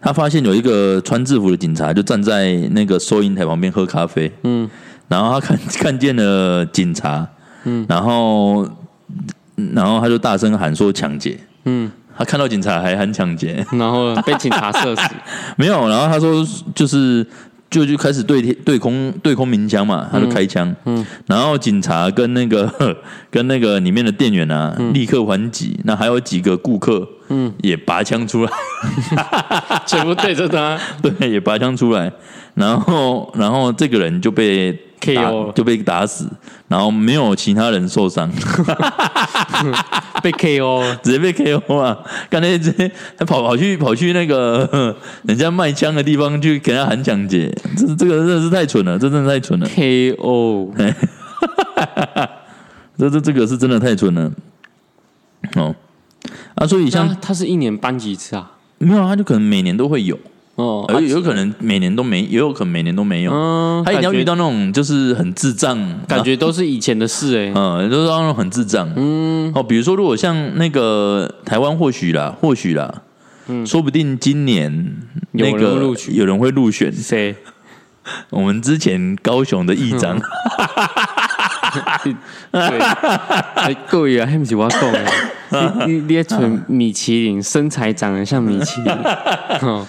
[0.00, 4.68] 他发现有一个穿制服的警察就站在那个收银台旁边喝咖啡，嗯。
[5.08, 7.26] 然后他看 看见了警察，
[7.64, 7.86] 嗯。
[7.88, 8.68] 然后
[9.74, 15.08] 然后他就大声喊说抢劫，嗯，他看到警察还喊抢劫，然后被警察射死，
[15.56, 17.26] 没有，然后他说就是
[17.68, 22.96] 就就开始对天对空对空鸣枪嘛，他就开枪，嗯然后警察跟那个
[23.30, 28.52] 跟那个里面的店员啊、立刻还击，那还有几个顾客嗯，也拔枪出来，
[29.86, 32.10] 全部对着他， 对，也拔枪出来，
[32.54, 36.28] 然后然后这个人就被打 KO 就被打死，
[36.68, 38.30] 然后没有其他人受伤。
[40.22, 41.96] 被 KO， 直接被 KO 啊！
[42.28, 50.72] 刚才直接他跑跑去跑去那个呵人家卖枪的地方去给他喊抢劫，这这个真的是太蠢了，这真的太蠢了，KO，
[52.98, 54.32] 这这这个是真的太蠢了。
[55.54, 55.74] 哦。
[56.56, 58.52] 啊，所以像像他是一年搬几次啊？
[58.78, 60.18] 没有啊，他就可能每年都会有，
[60.56, 63.32] 哦，而有可能每年都没，也有可能每年都没有。
[63.32, 65.78] 嗯，他一定要遇到那种就是很智障，
[66.08, 67.52] 感觉都是以前的事哎。
[67.54, 68.90] 嗯，都是那种很智障。
[68.96, 73.02] 嗯，哦，比如说，如果像那个台湾，或许啦，或许啦，
[73.66, 74.96] 说不定今年
[75.32, 77.36] 那有人个有人会入选谁？
[78.30, 80.18] 我们之前高雄的议长。
[82.50, 82.78] 对，
[83.56, 85.04] 哎，各位啊，还不是我讲的，
[85.86, 88.92] 你你你存米其林，身材长得像米其林，
[89.60, 89.86] 哦，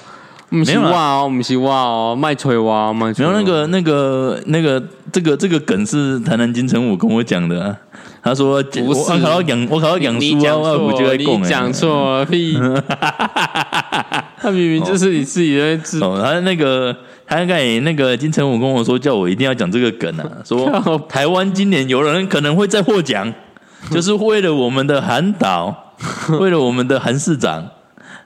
[0.50, 0.90] 不是没有啦。
[0.90, 3.26] 我哦，不是我哦，卖吹我哦，卖吹。
[3.26, 4.82] 然后那个、那个、那个，
[5.12, 7.76] 这个这个梗是台南金城武跟我讲的啊、
[8.24, 9.00] 他说：“不是。
[9.00, 12.58] 我考到养，我考到养书啊，我就错，在供你讲错了屁，
[14.40, 16.96] 他明明就是你自己在自哦，他那个
[17.26, 20.70] 他刚才那个金城武跟我说，叫我一定要讲这个梗啊，说
[21.10, 23.34] 台湾今年有人可能会再获奖，
[23.92, 25.94] 就是为了我们的韩导，
[26.40, 27.66] 为了我们的韩市长，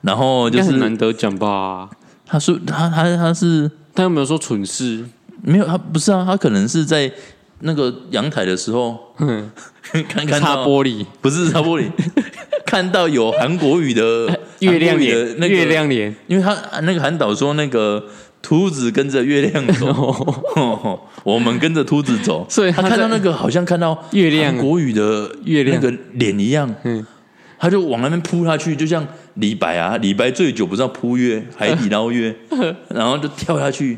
[0.01, 1.89] 然后就是难得奖吧？
[2.31, 5.03] 他是他他他是他有没有说蠢事？
[5.43, 7.11] 没有他不是啊，他可能是在
[7.59, 9.51] 那个阳台的时候嗯，
[10.07, 11.89] 看看擦玻璃，不是擦玻璃，
[12.65, 18.03] 看到有韩国语的 月亮脸，那个月亮脸，因为他那个韩导说那个
[18.41, 24.55] 秃子跟着月亮走，我们跟着秃子走，所以他看到那个好像看到月亮。
[24.57, 25.79] 国语的月亮。
[25.81, 27.05] 那个脸一样，嗯
[27.61, 32.35] 他就往那边扑下去，就像李白啊，李白醉酒不知道扑月，海底捞月，
[32.89, 33.95] 然后就跳下去。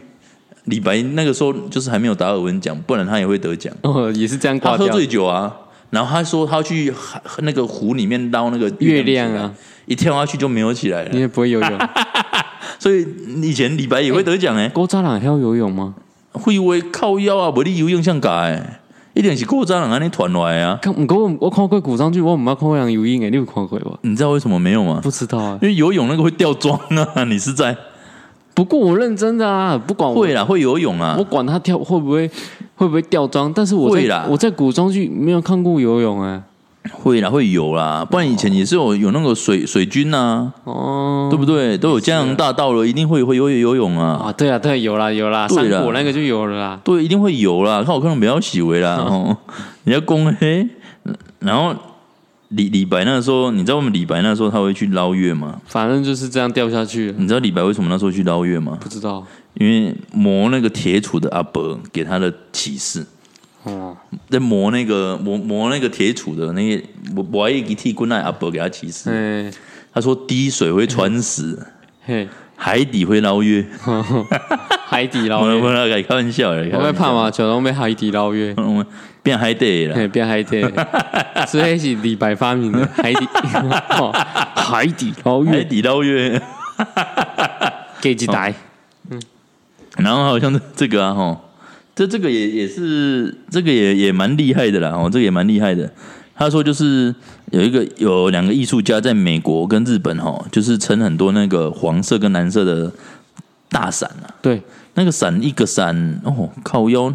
[0.65, 3.73] 李白那个时候就是还没有达尔文奖，不然他也会得奖。
[3.83, 4.85] 哦，也是这样挂掉。
[4.85, 5.55] 他喝醉酒啊，
[5.91, 9.53] 然后他说他要去海那个湖里面捞那个月亮啊，
[9.85, 11.09] 一跳下去就没有起来了。
[11.13, 11.79] 你也不会游泳，
[12.79, 13.07] 所以
[13.41, 15.95] 以前李白也会得奖哎、郭渣朗还要游泳吗？
[16.33, 18.61] 会为靠腰啊，无你游泳像假诶，
[19.13, 20.79] 一定是古早人安尼传来啊。
[20.81, 23.97] 看，不过我我看过古装剧，我唔捌看过人游泳诶，你有看过无？
[24.01, 24.99] 你知道为什么没有吗？
[25.03, 25.59] 不知道啊。
[25.61, 26.77] 因为游泳那个会掉妆
[27.15, 27.75] 啊， 你是在
[28.55, 31.23] 不过我认真的啊，不管我会啦，会游泳啊我。
[31.23, 32.27] 管他跳会不会
[32.75, 36.41] 会不会掉妆，但是我会啦在我在古装剧没有看过游泳啊。
[36.91, 41.77] 会啦，会游啦，不然以前也是有有那个水水军呐、哦对不对？
[41.77, 44.21] 都有江洋大盗了，一定会会游游泳啊。
[44.25, 46.79] 啊，对啊，对，有啦有啦，对啦三国那个就有了啦。
[46.83, 47.81] 对，一定会游啦。
[47.83, 49.35] 看我看到不要洗为啦， 哦，
[49.85, 50.67] 人家公黑，
[51.39, 51.73] 然后
[52.49, 55.59] 李李白那个时候，你知道我们李白那时候他会去捞月吗？
[55.65, 58.77] 反正就是这样掉下去，你知道李白为什么那时候去捞月吗？
[58.81, 59.25] 不知道
[59.55, 63.05] 因为磨那个铁杵的阿伯给他的启示，
[63.63, 63.95] 哦。
[64.29, 66.83] 在磨那个磨磨那个铁杵的那个
[67.13, 69.51] 磨磨一个铁棍那阿伯给他启示，哎
[69.93, 71.57] 他说滴水会穿石，
[72.05, 73.65] 嘿，海底会捞月。
[74.85, 77.11] 海底捞月， 我来开玩笑的，我会怕？
[77.11, 77.31] 吗？
[77.31, 78.55] 小龙被海底捞月，
[79.23, 79.95] 变海底了。
[79.95, 80.63] 嘿，变海底，
[81.47, 83.27] 所以是李白发明的海底，
[83.99, 84.11] 哦
[84.55, 85.51] 海底捞月。
[85.51, 86.41] 海，底捞月，
[88.01, 88.53] 给几台，
[89.97, 91.41] 然后好像这个啊，哈，
[91.95, 95.91] 这这个也也是这个也也蛮厉害的啦，哦，这个也蛮厉害的。
[96.35, 97.13] 他说就是
[97.51, 102.91] 有一个有两个艺术家在美国跟日本哈，就是撑很多那个黄色跟蓝色的
[103.69, 104.61] 大伞啊，对，
[104.95, 107.13] 那个伞一个伞哦靠腰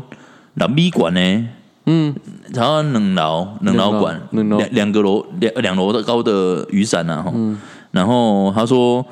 [0.55, 1.49] 六米管呢，
[1.87, 2.15] 嗯，
[2.55, 7.35] 然后两楼两楼管两两个楼两两楼的高的雨伞啊，哈、
[7.91, 9.05] 然后他说。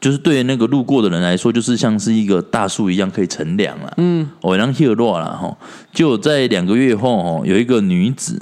[0.00, 3.92] 就是对那个路过的人来说，就是像是一个大树一样可以乘凉了。
[3.98, 5.54] 嗯，我让 e 落了哈。
[5.92, 8.40] 就在两个月后哦，有一个女子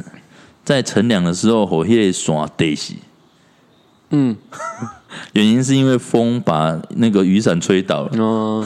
[0.64, 2.94] 在乘凉的时候，火叶耍地死。
[4.10, 4.36] 嗯，
[5.34, 8.64] 原因是因为风把那个雨伞吹倒了，哦，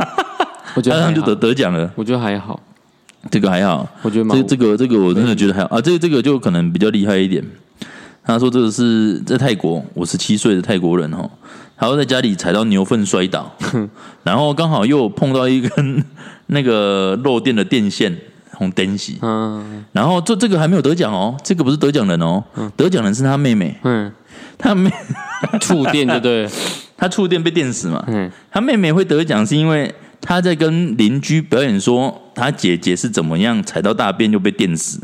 [0.76, 1.90] 我觉得他就得得奖了。
[1.96, 2.58] 我觉得还好，
[3.30, 5.66] 这个还好，我觉得蛮这这个这个我真的觉得还好。
[5.66, 7.44] 啊，这个这个就可能比较厉害一点。
[8.22, 11.28] 他说这个是在泰国，五十七岁的泰国人哦，
[11.80, 13.50] 他说在家里踩到牛粪摔倒，
[14.22, 16.04] 然后刚好又碰到一根
[16.48, 18.14] 那个漏电的电线
[18.52, 19.82] 红灯洗，嗯。
[19.92, 22.44] 然后这这个还没有得奖哦，这个不是得奖人哦，
[22.76, 24.12] 得奖人是他妹妹，嗯，
[24.58, 24.92] 他妹
[25.58, 26.50] 触电就对了，
[26.98, 28.30] 他触电被电死嘛，嗯。
[28.50, 35.00] 他妹妹会得奖是因为他在跟邻居表演说他姐姐是怎么样踩到大便就被电死。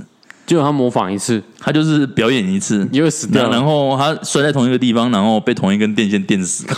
[0.46, 3.50] 就他模仿一次，他就是表演一次，又死掉。
[3.50, 6.64] 然后他摔在同一个地方，然后被同一根电线电死。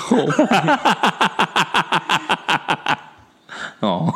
[3.80, 4.12] 哦，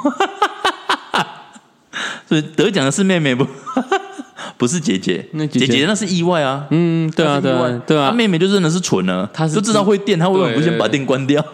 [2.26, 3.46] 所以得奖的是妹妹不？
[4.58, 5.66] 不是姐姐，那姐姐。
[5.66, 6.66] 姐姐那是意外啊。
[6.70, 8.10] 嗯，对啊，对啊，对啊。
[8.10, 11.44] 他，妹妹就真的是蠢了，她是就知道会电，她为什么不先把对电关掉？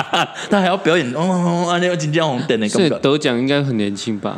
[0.50, 3.12] 她还要表演，哦哦哦，那个金江红电呢，所以干不干？
[3.12, 4.36] 得奖应该很年轻吧？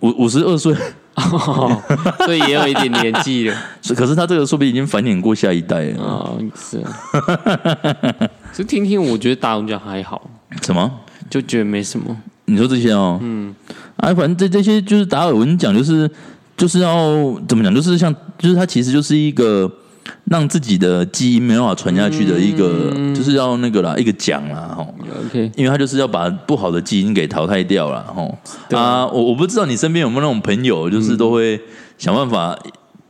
[0.00, 0.74] 五五十二岁，
[1.14, 1.82] 哦，
[2.26, 3.56] 所以也有一点年纪了。
[3.82, 6.02] 是可是他这个说不定已经繁衍过下一代了。
[6.02, 6.90] 哦，是啊。
[8.52, 10.30] 其实听听，我觉得打文讲还好，
[10.62, 10.90] 什么？
[11.30, 12.16] 就觉得没什么。
[12.46, 13.54] 你说这些哦，嗯，
[13.96, 16.10] 啊，反正这这些就是达尔文讲，就是
[16.56, 17.08] 就是要
[17.48, 19.70] 怎么讲，就是像，就是他其实就是一个
[20.24, 24.94] 让自己的基因没办法传下去的一个，就是要那个啦，一个奖啦，吼。
[25.26, 28.36] OK，因为他就是要把不好的基因给淘汰掉了，吼
[28.70, 31.60] 啊啊，我我不知道你身边有没有那种朋友，就是都会
[31.96, 32.58] 想办法，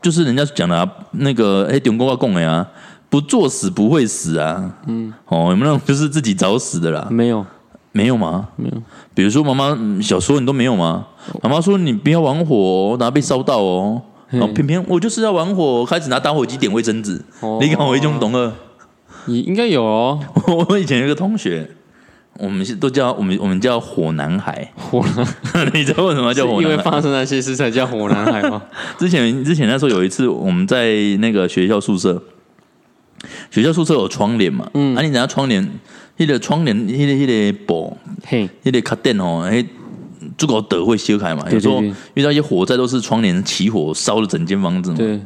[0.02, 2.66] 就是人家讲的、啊、那个，哎，点公告供的啊，
[3.08, 7.08] 不作死不会死啊，嗯，哦，有没有那种就是自己找死的啦？
[7.10, 7.44] 没有，
[7.92, 8.48] 没有吗？
[8.56, 8.82] 没有。
[9.14, 11.06] 比如说妈妈嗯小时候你都没有吗？
[11.42, 14.02] 妈妈说你不要玩火、哦，然后被烧到哦，
[14.38, 18.54] 然后偏偏我就是要玩火，开始拿打火机点卫生纸，哦你看我一种懂了。
[19.26, 20.20] 你应该有哦。
[20.68, 21.68] 我以前有一个同学，
[22.38, 25.26] 我们是都叫我们我们叫火男孩，火男，
[25.72, 26.90] 你知道为什么叫火因为男孩？
[26.90, 28.62] 发生那些事才叫火男孩吗？
[28.98, 32.22] 之前之前那时候有一次我们在那个学校宿舍，
[33.50, 35.66] 学校宿舍有窗帘嘛，嗯，啊你等下窗帘，
[36.18, 39.64] 那个窗帘，那个那个布，嘿，那个卡垫哦，哎，
[40.36, 41.82] 足够德会修开嘛，对有时候
[42.14, 44.96] 遇到一些火灾都是窗帘起火烧了整间房子嘛。
[44.96, 45.20] 对，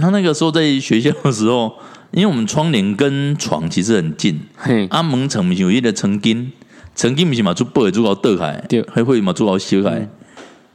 [0.00, 1.72] 他那个时候在学校的时候，
[2.12, 6.52] 因为我们窗帘跟床其实很近，嘿，啊门层不是有一个层筋，
[6.94, 10.08] 层筋不是嘛做背做到倒开对，还会嘛做到修开。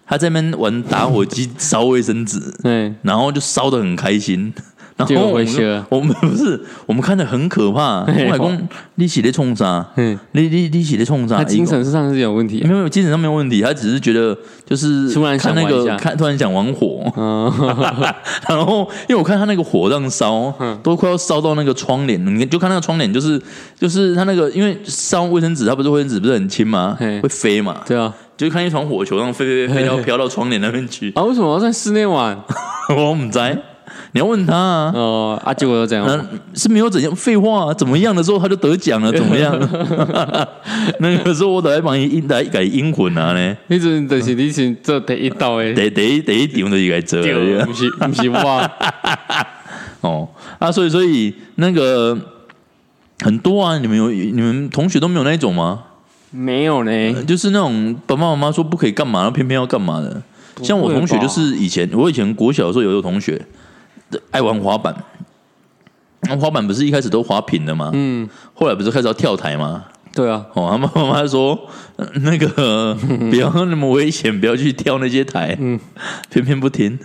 [0.06, 4.52] 他在那边玩打火机烧卫生纸，对，然后就烧的很开心。
[5.00, 8.02] 然后结果我们我们不是，我们看的很可怕。
[8.28, 9.86] 我老公，你是在冲啥？
[9.96, 11.38] 嗯，你你你是在冲啥？
[11.38, 12.68] 他精神上是有问题啊。
[12.68, 17.50] 没有，精神上没有问题，他只是觉得就是突然想看那个看突然想玩火，嗯，
[18.50, 23.42] 然后因为我看他那个火这样烧，嗯都快要烧到那个窗帘，你就看那个窗帘，就是
[23.80, 27.22] 就是他那个因为烧卫生纸，他不是卫生纸不是很轻吗嘿？
[27.22, 28.14] 会飞嘛，对啊。
[28.36, 32.38] 就看一团火球这样飞飞飞飞到飘到窗帘那边去， 啊，为什么要在室内玩？
[32.96, 33.38] 我唔知，
[34.12, 34.92] 你要问他啊。
[34.96, 36.06] 哦，啊，结果又怎样。
[36.08, 39.54] 嗯，是没有怎样，废话、啊，怎么样的时候他就得奖了，怎么样？
[41.00, 48.72] 那个时候我都在帮他阴来改阴魂啊呢，迄阵就是你先做第一道诶，第第一第一场就是该做不是不是我，
[50.02, 52.18] 哦啊，所以所以那个
[53.22, 55.84] 很多啊，你们有你们同学都没有那一种吗？
[56.32, 57.24] 没有呢。
[57.24, 60.22] 就是那种爸爸妈妈说不可以干嘛，然后偏偏要干嘛的。
[60.62, 63.42] 像我同学就是以前，我以前国小的时候有一个同学
[64.32, 64.96] 爱玩滑板，
[66.22, 67.92] 那滑板不是一开始都滑平的吗？
[67.94, 69.86] 嗯，后来不是开始要跳台吗？
[70.12, 71.58] 对啊，哦，他妈妈妈说、
[71.96, 72.96] 呃那个
[73.30, 75.56] 不要那么危险，不要去跳那些台。
[75.60, 75.80] 嗯，
[76.32, 76.98] 偏偏不听。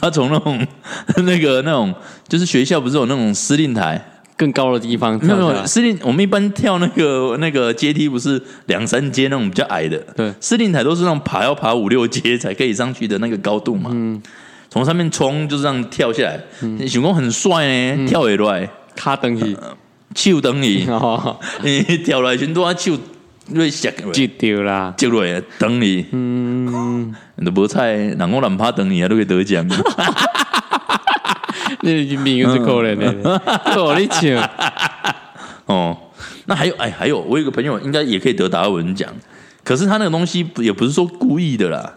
[0.00, 0.64] 他从那种
[1.24, 1.92] 那个那种，
[2.28, 4.10] 就是学校不是有那种司令台？
[4.36, 5.64] 更高的地方没有没有。
[5.64, 13.90] 司令我们一般跳那个那个阶梯不是两三阶那种比较矮的，对司令台都是那种爬要爬五六阶才可以上去的那个高度嘛。
[13.92, 14.20] 嗯，
[14.74, 16.40] 从上面冲就是这样跳下来，
[16.84, 19.56] 想讲很帅呢，跳下来，卡登去，
[20.16, 22.98] 手等你， 哦， 你跳来全都啊手
[23.52, 24.92] 瑞下就丢啦。
[24.96, 29.64] 接落来等你，嗯，你都无菜，人讲难怕等你啊，都可以得奖。
[31.82, 33.40] 那已经命又是可怜的，
[33.76, 34.36] 哦，你请，
[35.66, 35.96] 哦，
[36.46, 39.08] 那还有哎，还有我有一个朋友应该也可以得达尔文奖，
[39.62, 41.94] 可是他那个东西不也不是说故意的啦。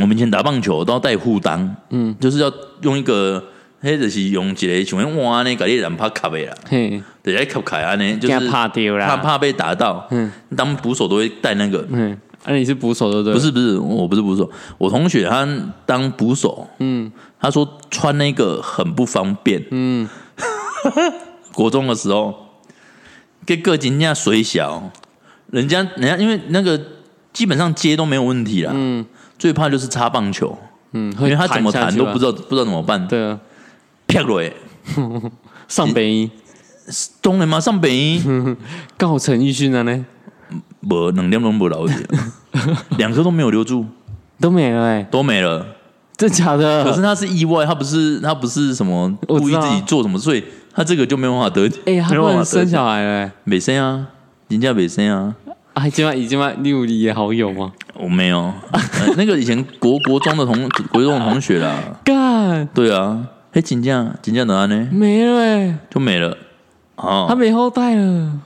[0.00, 3.42] 我们以前打棒球都要带护裆，嗯，就是要用一个，
[3.82, 9.06] 迄就是用一个像迄碗呢，给你人怕卡的啦，嘿，对，来卡卡安呢，就是怕丢啦。
[9.06, 10.30] 怕怕被打到，嗯。
[10.56, 13.34] 当捕手都会带那个，嗯，啊，你是捕手对不对？
[13.34, 15.46] 不，是不是，我不是捕手，我同学他
[15.84, 17.10] 当捕手，嗯。
[17.38, 20.08] 他说穿那个很不方便，嗯，
[21.52, 22.34] 国中的时候，
[23.44, 24.90] 给个人家水小，
[25.50, 26.80] 人家人家因为那个
[27.32, 29.04] 基本上接都没有问题啦，嗯
[29.38, 30.56] 最怕就是擦棒球，
[30.92, 32.32] 嗯，因为他怎么弹都不知道。
[32.32, 33.38] 不知道怎么办，对啊，
[34.06, 34.52] 啪落来，
[35.68, 36.30] 上北一。
[37.20, 38.22] 当然嘛上北一，
[38.96, 40.06] 告陈奕迅啊呢，
[40.88, 41.94] 无两点都不了解，
[42.96, 43.84] 两颗都没有留住，
[44.40, 45.66] 都没了哎，都没了。
[46.16, 46.84] 真假的？
[46.84, 54.06] 可是他是意外，他不是他不是什么故意自己做什么，所以他这个就没有办法得，哎，他没办法生小孩了没生啊，
[54.46, 55.34] 人家没生啊。
[55.76, 57.70] 哎，今晚已经晚六里也好友吗？
[57.92, 58.38] 我没有，
[58.72, 58.80] 呃
[59.18, 62.66] 那个以前国国中的同国中的同学啦，干。
[62.68, 64.88] 对啊，嘿，金价金价哪呢？
[64.90, 66.34] 没了哎，就没了，
[66.96, 68.40] 哦，他没后代了，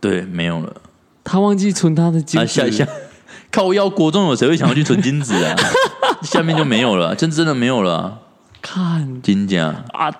[0.00, 0.74] 对，没有了。
[1.22, 2.50] 他忘记存他的精啊，子。
[2.50, 2.90] 下下。
[3.52, 5.54] 靠腰国中有谁会想要去存金子啊？
[6.22, 7.94] 下面就没有了，真真的没有了。
[7.94, 8.18] 啊，
[8.62, 9.20] 看。
[9.20, 9.84] 金价。
[9.92, 10.10] 啊，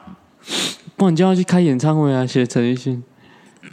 [0.94, 3.02] 不然你就要去开演唱会啊，写陈奕迅。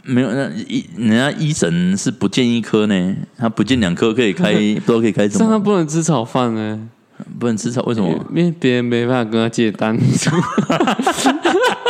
[0.04, 4.52] 没有，那医人家医生是不见一颗呢，他不见两颗可以开，
[4.84, 5.40] 不知道可以开什么。
[5.40, 6.88] 但他，不能吃炒饭呢，
[7.38, 8.08] 不能吃炒，为什么？
[8.34, 9.98] 因为别人没办法跟他借单。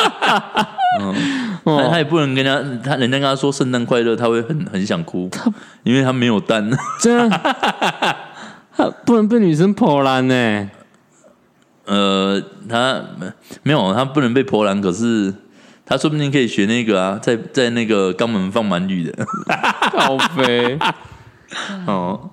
[0.08, 0.78] 他
[1.90, 5.28] 他也不能跟他他人家跟他说圣诞快乐，他会很很想哭，
[5.82, 6.70] 因为他没有蛋。
[7.00, 7.28] 这样，
[8.74, 10.70] 他不能被女生破烂呢。
[11.86, 13.00] 呃，他
[13.62, 15.32] 没有，他不能被破烂，可是
[15.86, 19.26] 他说不定可以学那个啊，在在那个肛门放满语的
[19.96, 20.76] 好肥！
[21.86, 22.30] 哦，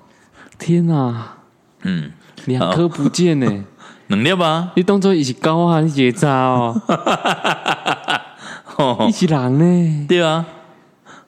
[0.58, 1.36] 天哪，
[1.84, 2.12] 嗯，
[2.46, 3.64] 两颗不见呢！
[4.08, 4.72] 能量吧？
[4.76, 6.82] 你当作一起高啊，你结扎哦，
[8.78, 10.06] 哦一，起狼呢？
[10.10, 10.46] 对啊，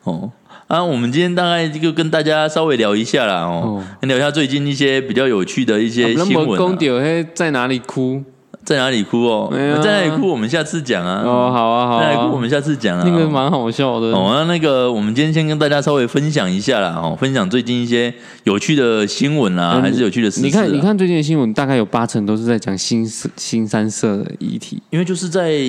[0.03, 0.31] 哦。
[0.67, 6.57] 啊，我们今天大概就跟大家稍微聊一下啦，哦，聊一下最近一些比较有趣的一些新闻、啊。
[6.57, 8.23] 公丢嘿在哪里哭？
[8.65, 9.47] 在哪里哭哦？
[9.83, 10.27] 在哪里哭？
[10.27, 11.21] 我们下次讲啊。
[11.23, 12.35] 哦，好啊，好啊在哪里哭？
[12.35, 13.03] 我，们下次讲啊。
[13.05, 14.07] 那个蛮好笑的。
[14.07, 18.11] 哦，那那个，我们今天先跟大家稍微分享一下啦，哦，分享最近一些
[18.43, 25.61] 有趣的新闻啊，嗯还是有趣的事情、你看，你，看最近的新闻，大概有八成都是在讲新色新三色的议题，因为就是在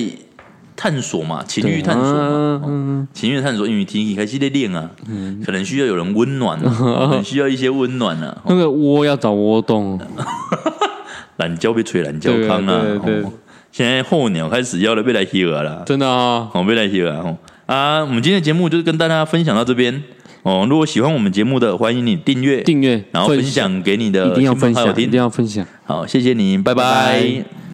[0.75, 4.89] 探索嘛，情欲探索嘛，情欲探索，因为体开始在练啊，
[5.45, 6.59] 可能需要有人温暖
[7.11, 9.99] 很需要一些温暖啊，那个窝要找窝洞，
[11.37, 13.23] 懒觉被吹懒觉康啊，对对对。
[13.23, 13.33] 哦
[13.69, 15.61] 现在候鸟开始要了，被来 h 了。
[15.61, 17.37] 啦，真的啊，好，被来希尔哦。
[17.67, 20.01] 啊，我们今天的节目就是跟大家分享到这边。
[20.41, 22.63] 哦，如果喜欢我们节目的，欢迎你订阅。
[22.63, 25.19] 订阅，然后分享给你的一定要亲朋分享，一好友听定。
[25.19, 25.67] 要分享。
[25.83, 26.83] 好，谢谢你，拜拜。
[26.83, 27.66] 拜拜